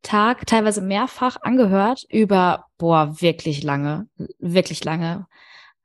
Tag 0.01 0.45
teilweise 0.45 0.81
mehrfach 0.81 1.37
angehört 1.41 2.05
über, 2.09 2.65
boah, 2.77 3.21
wirklich 3.21 3.63
lange, 3.63 4.07
wirklich 4.39 4.83
lange. 4.83 5.27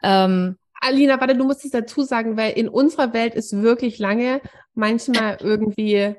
Ähm, 0.02 0.56
Alina, 0.80 1.20
warte, 1.20 1.36
du 1.36 1.44
musst 1.44 1.64
es 1.64 1.70
dazu 1.70 2.02
sagen, 2.02 2.36
weil 2.36 2.52
in 2.52 2.68
unserer 2.68 3.12
Welt 3.12 3.34
ist 3.34 3.62
wirklich 3.62 3.98
lange, 3.98 4.40
manchmal 4.74 5.38
irgendwie 5.40 6.14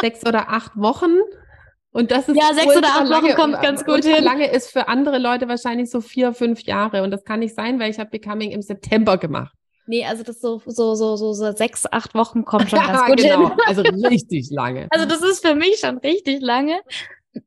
sechs 0.00 0.26
oder 0.26 0.50
acht 0.50 0.76
Wochen. 0.76 1.18
Und 1.92 2.10
das 2.10 2.28
ist 2.28 2.36
ja 2.36 2.54
sechs 2.54 2.74
oder 2.74 2.88
acht 2.88 3.10
Wochen 3.10 3.34
kommt 3.34 3.60
ganz 3.60 3.84
gut 3.84 4.04
hin. 4.04 4.24
Lange 4.24 4.50
ist 4.50 4.70
für 4.70 4.88
andere 4.88 5.18
Leute 5.18 5.46
wahrscheinlich 5.46 5.90
so 5.90 6.00
vier, 6.00 6.32
fünf 6.32 6.62
Jahre 6.62 7.02
und 7.02 7.10
das 7.10 7.24
kann 7.24 7.40
nicht 7.40 7.54
sein, 7.54 7.78
weil 7.78 7.90
ich 7.90 7.98
habe 7.98 8.10
Becoming 8.10 8.50
im 8.50 8.62
September 8.62 9.18
gemacht. 9.18 9.54
Nee, 9.86 10.06
also 10.06 10.22
das 10.22 10.40
so, 10.40 10.62
so, 10.64 10.94
so, 10.94 11.16
so, 11.16 11.32
so 11.32 11.52
sechs, 11.52 11.84
acht 11.90 12.14
Wochen 12.14 12.44
kommt 12.44 12.70
schon 12.70 12.78
ganz 12.86 13.04
gut 13.04 13.18
genau. 13.18 13.50
hin. 13.50 13.58
also 13.66 13.82
richtig 13.82 14.50
lange. 14.50 14.88
Also 14.90 15.06
das 15.06 15.22
ist 15.22 15.44
für 15.46 15.54
mich 15.54 15.80
schon 15.80 15.98
richtig 15.98 16.40
lange. 16.40 16.80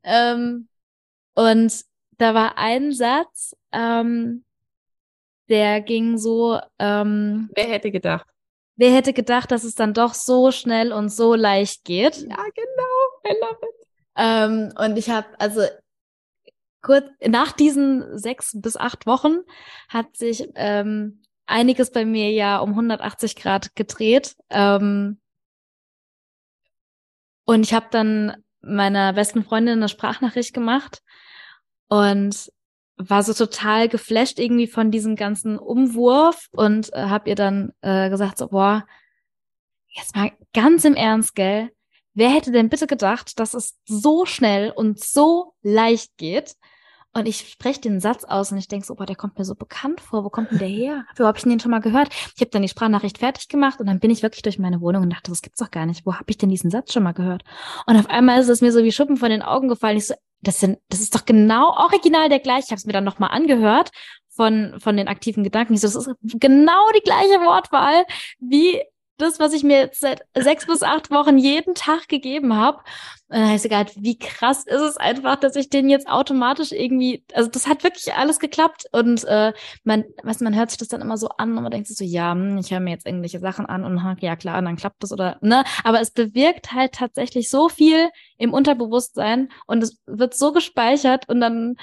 Ähm, 0.04 0.68
und 1.34 1.72
da 2.18 2.34
war 2.34 2.56
ein 2.56 2.92
Satz, 2.92 3.56
ähm, 3.72 4.44
der 5.48 5.80
ging 5.80 6.18
so. 6.18 6.58
Ähm, 6.78 7.50
wer 7.54 7.64
hätte 7.64 7.90
gedacht? 7.90 8.26
Wer 8.76 8.92
hätte 8.92 9.12
gedacht, 9.12 9.50
dass 9.50 9.64
es 9.64 9.74
dann 9.74 9.94
doch 9.94 10.12
so 10.14 10.50
schnell 10.50 10.92
und 10.92 11.08
so 11.08 11.34
leicht 11.34 11.84
geht? 11.84 12.16
Ja, 12.16 12.36
genau. 12.36 13.26
I 13.26 13.34
love 13.40 13.58
it. 13.62 13.75
Ähm, 14.16 14.72
und 14.78 14.96
ich 14.96 15.10
habe 15.10 15.28
also 15.38 15.62
kurz 16.82 17.06
nach 17.26 17.52
diesen 17.52 18.18
sechs 18.18 18.52
bis 18.54 18.76
acht 18.76 19.06
Wochen 19.06 19.38
hat 19.88 20.16
sich 20.16 20.48
ähm, 20.54 21.22
einiges 21.46 21.90
bei 21.90 22.04
mir 22.04 22.30
ja 22.30 22.58
um 22.58 22.70
180 22.70 23.36
Grad 23.36 23.74
gedreht. 23.74 24.36
Ähm, 24.50 25.20
und 27.44 27.62
ich 27.62 27.74
habe 27.74 27.86
dann 27.90 28.36
meiner 28.60 29.12
besten 29.12 29.44
Freundin 29.44 29.78
eine 29.78 29.88
Sprachnachricht 29.88 30.52
gemacht 30.52 31.02
und 31.88 32.52
war 32.96 33.22
so 33.22 33.32
total 33.34 33.88
geflasht 33.88 34.38
irgendwie 34.38 34.66
von 34.66 34.90
diesem 34.90 35.16
ganzen 35.16 35.58
Umwurf 35.58 36.48
und 36.52 36.92
äh, 36.94 37.06
habe 37.06 37.28
ihr 37.28 37.36
dann 37.36 37.72
äh, 37.82 38.08
gesagt 38.10 38.38
so 38.38 38.48
boah 38.48 38.86
jetzt 39.88 40.16
mal 40.16 40.32
ganz 40.54 40.84
im 40.84 40.94
Ernst 40.94 41.34
gell 41.34 41.70
wer 42.16 42.30
hätte 42.30 42.50
denn 42.50 42.68
bitte 42.68 42.88
gedacht 42.88 43.38
dass 43.38 43.54
es 43.54 43.78
so 43.84 44.26
schnell 44.26 44.72
und 44.72 44.98
so 44.98 45.54
leicht 45.62 46.16
geht 46.16 46.56
und 47.16 47.24
ich 47.26 47.48
spreche 47.48 47.80
den 47.80 47.98
Satz 47.98 48.24
aus 48.24 48.52
und 48.52 48.58
ich 48.58 48.68
denke 48.68 48.84
so, 48.84 48.94
boah, 48.94 49.06
der 49.06 49.16
kommt 49.16 49.38
mir 49.38 49.46
so 49.46 49.54
bekannt 49.54 50.02
vor. 50.02 50.22
Wo 50.22 50.28
kommt 50.28 50.50
denn 50.50 50.58
der 50.58 50.68
her? 50.68 51.06
Wo 51.16 51.24
habe 51.24 51.38
ich 51.38 51.44
den 51.44 51.58
schon 51.58 51.70
mal 51.70 51.80
gehört? 51.80 52.10
Ich 52.34 52.42
habe 52.42 52.50
dann 52.50 52.60
die 52.60 52.68
Sprachnachricht 52.68 53.16
fertig 53.16 53.48
gemacht 53.48 53.80
und 53.80 53.86
dann 53.86 54.00
bin 54.00 54.10
ich 54.10 54.22
wirklich 54.22 54.42
durch 54.42 54.58
meine 54.58 54.82
Wohnung 54.82 55.04
und 55.04 55.10
dachte, 55.10 55.30
das 55.30 55.40
gibt's 55.40 55.60
doch 55.60 55.70
gar 55.70 55.86
nicht. 55.86 56.04
Wo 56.04 56.12
habe 56.12 56.26
ich 56.26 56.36
denn 56.36 56.50
diesen 56.50 56.70
Satz 56.70 56.92
schon 56.92 57.04
mal 57.04 57.12
gehört? 57.12 57.42
Und 57.86 57.96
auf 57.96 58.10
einmal 58.10 58.38
ist 58.38 58.50
es 58.50 58.60
mir 58.60 58.70
so 58.70 58.84
wie 58.84 58.92
Schuppen 58.92 59.16
von 59.16 59.30
den 59.30 59.40
Augen 59.40 59.68
gefallen. 59.68 59.96
Ich 59.96 60.08
so, 60.08 60.14
das 60.42 60.60
sind, 60.60 60.78
das 60.90 61.00
ist 61.00 61.14
doch 61.14 61.24
genau 61.24 61.70
original 61.70 62.28
der 62.28 62.40
gleiche. 62.40 62.66
Ich 62.66 62.70
habe 62.70 62.80
es 62.80 62.84
mir 62.84 62.92
dann 62.92 63.04
nochmal 63.04 63.30
angehört 63.30 63.92
von 64.28 64.74
von 64.78 64.98
den 64.98 65.08
aktiven 65.08 65.42
Gedanken. 65.42 65.72
Ich 65.72 65.80
so, 65.80 65.86
das 65.86 65.96
ist 65.96 66.16
genau 66.22 66.90
die 66.94 67.02
gleiche 67.02 67.40
Wortwahl 67.46 68.04
wie 68.40 68.82
das, 69.18 69.38
was 69.38 69.52
ich 69.52 69.62
mir 69.62 69.78
jetzt 69.78 70.00
seit 70.00 70.22
sechs 70.36 70.66
bis 70.66 70.82
acht 70.82 71.10
Wochen 71.10 71.38
jeden 71.38 71.74
Tag 71.74 72.08
gegeben 72.08 72.54
habe. 72.54 72.78
Und 73.28 73.38
dann 73.38 73.48
habe 73.48 73.56
ich 73.56 74.02
wie 74.02 74.18
krass 74.18 74.64
ist 74.64 74.80
es 74.80 74.96
einfach, 74.96 75.36
dass 75.36 75.56
ich 75.56 75.68
den 75.68 75.88
jetzt 75.88 76.08
automatisch 76.08 76.72
irgendwie, 76.72 77.24
also 77.32 77.50
das 77.50 77.66
hat 77.66 77.82
wirklich 77.82 78.14
alles 78.14 78.38
geklappt. 78.38 78.84
Und 78.92 79.24
äh, 79.24 79.52
man, 79.84 80.04
weißt, 80.22 80.42
man 80.42 80.54
hört 80.54 80.70
sich 80.70 80.78
das 80.78 80.88
dann 80.88 81.00
immer 81.00 81.16
so 81.16 81.28
an 81.28 81.56
und 81.56 81.62
man 81.62 81.70
denkt 81.70 81.88
sich 81.88 81.96
so, 81.96 82.04
ja, 82.04 82.32
hm, 82.32 82.58
ich 82.58 82.70
höre 82.70 82.80
mir 82.80 82.90
jetzt 82.90 83.06
irgendwelche 83.06 83.40
Sachen 83.40 83.66
an 83.66 83.84
und 83.84 83.96
ja 84.20 84.36
klar, 84.36 84.60
dann 84.62 84.76
klappt 84.76 85.02
das 85.02 85.12
oder 85.12 85.38
ne. 85.40 85.64
Aber 85.82 86.00
es 86.00 86.10
bewirkt 86.10 86.72
halt 86.72 86.92
tatsächlich 86.92 87.50
so 87.50 87.68
viel 87.68 88.10
im 88.38 88.52
Unterbewusstsein 88.52 89.48
und 89.66 89.82
es 89.82 90.00
wird 90.06 90.34
so 90.34 90.52
gespeichert 90.52 91.28
und 91.28 91.40
dann, 91.40 91.76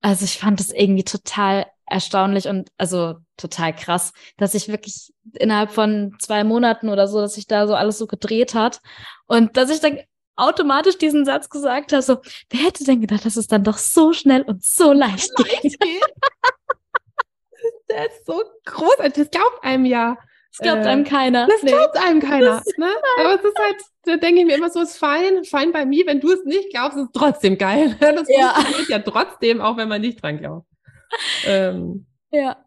also 0.00 0.24
ich 0.24 0.38
fand 0.38 0.60
das 0.60 0.70
irgendwie 0.70 1.04
total 1.04 1.66
erstaunlich 1.86 2.48
und 2.48 2.70
also 2.78 3.16
total 3.36 3.74
krass, 3.74 4.12
dass 4.36 4.54
ich 4.54 4.68
wirklich 4.68 5.12
innerhalb 5.34 5.70
von 5.70 6.14
zwei 6.18 6.44
Monaten 6.44 6.88
oder 6.88 7.08
so, 7.08 7.20
dass 7.20 7.34
sich 7.34 7.46
da 7.46 7.66
so 7.66 7.74
alles 7.74 7.98
so 7.98 8.06
gedreht 8.06 8.54
hat 8.54 8.80
und 9.26 9.56
dass 9.56 9.70
ich 9.70 9.80
dann 9.80 9.98
automatisch 10.36 10.98
diesen 10.98 11.24
Satz 11.24 11.48
gesagt 11.48 11.92
habe, 11.92 12.02
so, 12.02 12.18
wer 12.50 12.66
hätte 12.66 12.84
denn 12.84 13.00
gedacht, 13.00 13.24
dass 13.24 13.36
es 13.36 13.46
dann 13.46 13.64
doch 13.64 13.78
so 13.78 14.12
schnell 14.12 14.42
und 14.42 14.64
so 14.64 14.92
leicht 14.92 15.34
geht? 15.36 15.78
das 17.88 18.06
ist 18.06 18.26
so 18.26 18.42
großartig, 18.64 19.14
das 19.14 19.30
glaubt 19.30 19.62
einem 19.62 19.84
ja. 19.84 20.16
Das 20.58 20.62
glaubt 20.62 20.86
äh, 20.86 20.88
einem 20.88 21.04
keiner. 21.04 21.46
Das 21.46 21.60
glaubt 21.60 21.98
einem 21.98 22.20
keiner. 22.20 22.62
Ne? 22.78 22.88
Aber 23.18 23.34
es 23.34 23.44
ist 23.44 23.58
halt, 23.58 23.76
da 24.04 24.16
denke 24.16 24.40
ich 24.40 24.46
mir 24.46 24.56
immer 24.56 24.70
so, 24.70 24.80
es 24.80 24.92
ist 24.92 24.98
fein, 24.98 25.44
fein 25.44 25.70
bei 25.70 25.84
mir. 25.84 26.06
Wenn 26.06 26.20
du 26.20 26.32
es 26.32 26.44
nicht 26.44 26.70
glaubst, 26.70 26.96
ist 26.96 27.04
es 27.04 27.10
trotzdem 27.12 27.58
geil. 27.58 27.94
Das 28.00 28.26
ja. 28.28 28.54
funktioniert 28.54 28.88
ja 28.88 28.98
trotzdem, 29.00 29.60
auch 29.60 29.76
wenn 29.76 29.88
man 29.88 30.00
nicht 30.00 30.22
dran 30.22 30.38
glaubt. 30.38 30.66
Ähm, 31.46 32.06
ja. 32.30 32.64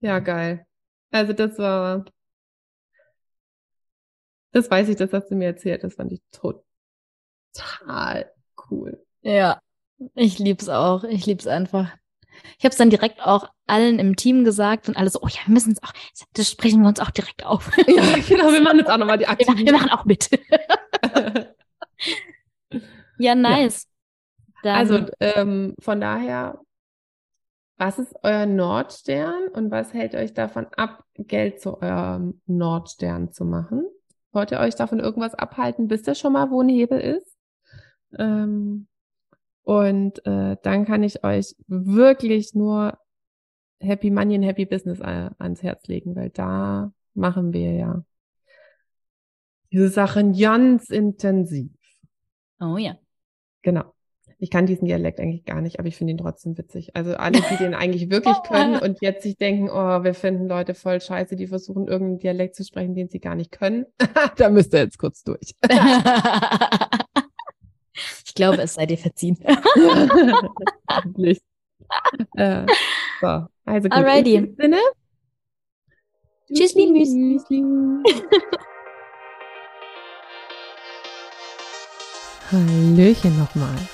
Ja, 0.00 0.18
geil. 0.18 0.66
Also 1.10 1.32
das 1.32 1.58
war, 1.58 2.04
das 4.52 4.70
weiß 4.70 4.88
ich, 4.88 4.96
das 4.96 5.12
hast 5.12 5.30
du 5.30 5.34
mir 5.34 5.46
erzählt. 5.46 5.82
Das 5.82 5.94
fand 5.94 6.12
ich 6.12 6.20
total 6.30 8.30
cool. 8.70 9.04
Ja, 9.22 9.60
ich 10.14 10.38
lieb's 10.38 10.68
auch. 10.68 11.04
Ich 11.04 11.26
lieb's 11.26 11.46
einfach. 11.46 11.90
Ich 12.58 12.64
habe 12.64 12.72
es 12.72 12.76
dann 12.76 12.90
direkt 12.90 13.20
auch 13.20 13.48
allen 13.66 13.98
im 13.98 14.16
Team 14.16 14.44
gesagt 14.44 14.88
und 14.88 14.96
alle 14.96 15.08
so, 15.08 15.20
oh 15.22 15.28
ja, 15.28 15.40
wir 15.46 15.54
müssen 15.54 15.72
es 15.72 15.82
auch, 15.82 15.92
das 16.34 16.50
sprechen 16.50 16.82
wir 16.82 16.88
uns 16.88 17.00
auch 17.00 17.10
direkt 17.10 17.46
auf. 17.46 17.70
Ja, 17.86 18.02
genau, 18.28 18.52
wir 18.52 18.60
machen 18.60 18.78
jetzt 18.78 18.90
auch 18.90 18.98
nochmal 18.98 19.18
die 19.18 19.26
Aktion. 19.26 19.56
Wir, 19.56 19.66
wir, 19.66 19.72
machen 19.72 19.90
auch 19.90 20.04
mit. 20.04 20.28
ja, 23.18 23.34
nice. 23.34 23.88
Ja. 24.62 24.74
also 24.74 25.06
ähm, 25.20 25.74
von 25.80 26.00
daher 26.00 26.60
was 27.76 27.98
ist 27.98 28.14
euer 28.22 28.46
Nordstern 28.46 29.48
und 29.48 29.70
was 29.70 29.92
hält 29.92 30.14
euch 30.14 30.32
davon 30.32 30.66
ab, 30.76 31.04
Geld 31.14 31.60
zu 31.60 31.80
eurem 31.80 32.40
Nordstern 32.46 33.32
zu 33.32 33.44
machen? 33.44 33.84
Wollt 34.32 34.52
ihr 34.52 34.60
euch 34.60 34.74
davon 34.74 35.00
irgendwas 35.00 35.34
abhalten? 35.34 35.90
Wisst 35.90 36.06
ihr 36.08 36.14
schon 36.14 36.32
mal, 36.32 36.50
wo 36.50 36.60
ein 36.60 36.68
Hebel 36.68 37.00
ist? 37.00 37.36
Ähm, 38.18 38.86
und 39.62 40.24
äh, 40.26 40.56
dann 40.62 40.84
kann 40.84 41.02
ich 41.02 41.24
euch 41.24 41.56
wirklich 41.66 42.54
nur 42.54 42.98
Happy 43.80 44.10
Money 44.10 44.36
and 44.36 44.44
Happy 44.44 44.66
Business 44.66 45.00
ans 45.00 45.62
Herz 45.62 45.86
legen, 45.86 46.14
weil 46.16 46.30
da 46.30 46.92
machen 47.14 47.52
wir 47.52 47.72
ja 47.72 48.04
diese 49.72 49.88
Sachen 49.88 50.32
ganz 50.38 50.90
intensiv. 50.90 51.72
Oh 52.60 52.76
ja. 52.76 52.96
Genau. 53.62 53.93
Ich 54.44 54.50
kann 54.50 54.66
diesen 54.66 54.84
Dialekt 54.84 55.20
eigentlich 55.20 55.46
gar 55.46 55.62
nicht, 55.62 55.78
aber 55.78 55.88
ich 55.88 55.96
finde 55.96 56.10
ihn 56.10 56.18
trotzdem 56.18 56.58
witzig. 56.58 56.94
Also 56.94 57.14
alle, 57.14 57.40
die 57.40 57.56
den 57.56 57.72
eigentlich 57.72 58.10
wirklich 58.10 58.36
können 58.46 58.78
und 58.78 58.98
jetzt 59.00 59.22
sich 59.22 59.38
denken, 59.38 59.70
oh, 59.70 60.04
wir 60.04 60.12
finden 60.12 60.48
Leute 60.48 60.74
voll 60.74 61.00
scheiße, 61.00 61.34
die 61.34 61.46
versuchen, 61.46 61.88
irgendeinen 61.88 62.18
Dialekt 62.18 62.54
zu 62.54 62.62
sprechen, 62.62 62.94
den 62.94 63.08
sie 63.08 63.20
gar 63.20 63.36
nicht 63.36 63.52
können. 63.52 63.86
da 64.36 64.50
müsst 64.50 64.74
ihr 64.74 64.80
jetzt 64.80 64.98
kurz 64.98 65.24
durch. 65.24 65.54
ich 68.26 68.34
glaube, 68.34 68.60
es 68.60 68.74
sei 68.74 68.84
dir 68.84 68.98
verziehen. 68.98 69.38
Nicht. 71.16 71.40
Äh, 72.36 72.66
so, 73.22 73.46
also 73.64 73.88
gut. 73.88 73.92
Alrighty. 73.92 74.34
In 74.34 74.56
Sinne. 74.56 74.76
Tschüssli, 76.52 76.86
Müsli. 76.88 77.64
Hallöchen 82.52 83.38
nochmal 83.38 83.88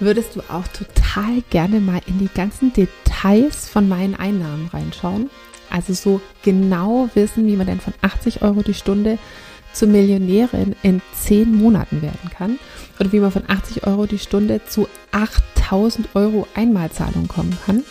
würdest 0.00 0.36
du 0.36 0.40
auch 0.40 0.66
total 0.68 1.42
gerne 1.50 1.80
mal 1.80 2.00
in 2.06 2.18
die 2.18 2.32
ganzen 2.32 2.72
Details 2.72 3.68
von 3.68 3.88
meinen 3.88 4.14
Einnahmen 4.14 4.68
reinschauen. 4.72 5.30
Also 5.70 5.92
so 5.94 6.20
genau 6.42 7.08
wissen, 7.14 7.46
wie 7.46 7.56
man 7.56 7.66
denn 7.66 7.80
von 7.80 7.94
80 8.02 8.42
Euro 8.42 8.62
die 8.62 8.74
Stunde 8.74 9.18
zur 9.72 9.88
Millionärin 9.88 10.76
in 10.82 11.02
10 11.14 11.52
Monaten 11.54 12.00
werden 12.00 12.30
kann 12.30 12.58
oder 13.00 13.12
wie 13.12 13.20
man 13.20 13.32
von 13.32 13.42
80 13.48 13.86
Euro 13.86 14.06
die 14.06 14.18
Stunde 14.18 14.60
zu 14.66 14.88
8000 15.12 16.14
Euro 16.14 16.46
Einmalzahlung 16.54 17.26
kommen 17.28 17.56
kann. 17.66 17.82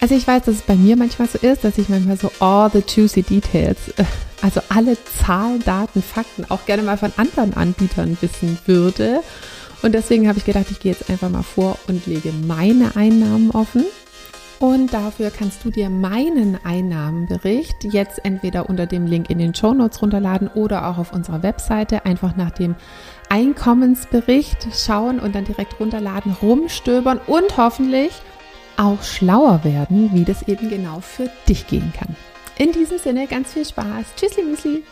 Also 0.00 0.16
ich 0.16 0.26
weiß, 0.26 0.42
dass 0.44 0.56
es 0.56 0.62
bei 0.62 0.74
mir 0.74 0.96
manchmal 0.96 1.28
so 1.28 1.38
ist, 1.38 1.64
dass 1.64 1.78
ich 1.78 1.88
manchmal 1.88 2.18
so 2.18 2.30
all 2.40 2.70
the 2.70 2.82
juicy 2.86 3.22
details, 3.22 3.78
also 4.42 4.60
alle 4.68 4.98
Zahlen, 5.04 5.62
Daten, 5.64 6.02
Fakten 6.02 6.44
auch 6.50 6.66
gerne 6.66 6.82
mal 6.82 6.98
von 6.98 7.12
anderen 7.16 7.54
Anbietern 7.54 8.18
wissen 8.20 8.58
würde 8.66 9.20
und 9.84 9.92
deswegen 9.92 10.28
habe 10.28 10.38
ich 10.38 10.46
gedacht, 10.46 10.70
ich 10.70 10.80
gehe 10.80 10.92
jetzt 10.92 11.10
einfach 11.10 11.28
mal 11.28 11.42
vor 11.42 11.78
und 11.88 12.06
lege 12.06 12.32
meine 12.32 12.96
Einnahmen 12.96 13.50
offen. 13.50 13.84
Und 14.58 14.94
dafür 14.94 15.30
kannst 15.30 15.62
du 15.62 15.70
dir 15.70 15.90
meinen 15.90 16.58
Einnahmenbericht 16.64 17.84
jetzt 17.84 18.24
entweder 18.24 18.70
unter 18.70 18.86
dem 18.86 19.06
Link 19.06 19.28
in 19.28 19.38
den 19.38 19.54
Show 19.54 19.74
Notes 19.74 20.00
runterladen 20.00 20.48
oder 20.48 20.88
auch 20.88 20.96
auf 20.96 21.12
unserer 21.12 21.42
Webseite 21.42 22.06
einfach 22.06 22.34
nach 22.34 22.50
dem 22.50 22.76
Einkommensbericht 23.28 24.68
schauen 24.72 25.20
und 25.20 25.34
dann 25.34 25.44
direkt 25.44 25.78
runterladen, 25.78 26.34
rumstöbern 26.40 27.20
und 27.26 27.58
hoffentlich 27.58 28.12
auch 28.78 29.02
schlauer 29.02 29.64
werden, 29.64 30.14
wie 30.14 30.24
das 30.24 30.48
eben 30.48 30.70
genau 30.70 31.00
für 31.00 31.28
dich 31.46 31.66
gehen 31.66 31.92
kann. 31.94 32.16
In 32.56 32.72
diesem 32.72 32.96
Sinne 32.96 33.26
ganz 33.26 33.52
viel 33.52 33.66
Spaß. 33.66 34.14
Tschüssli, 34.16 34.44
Müsli. 34.44 34.82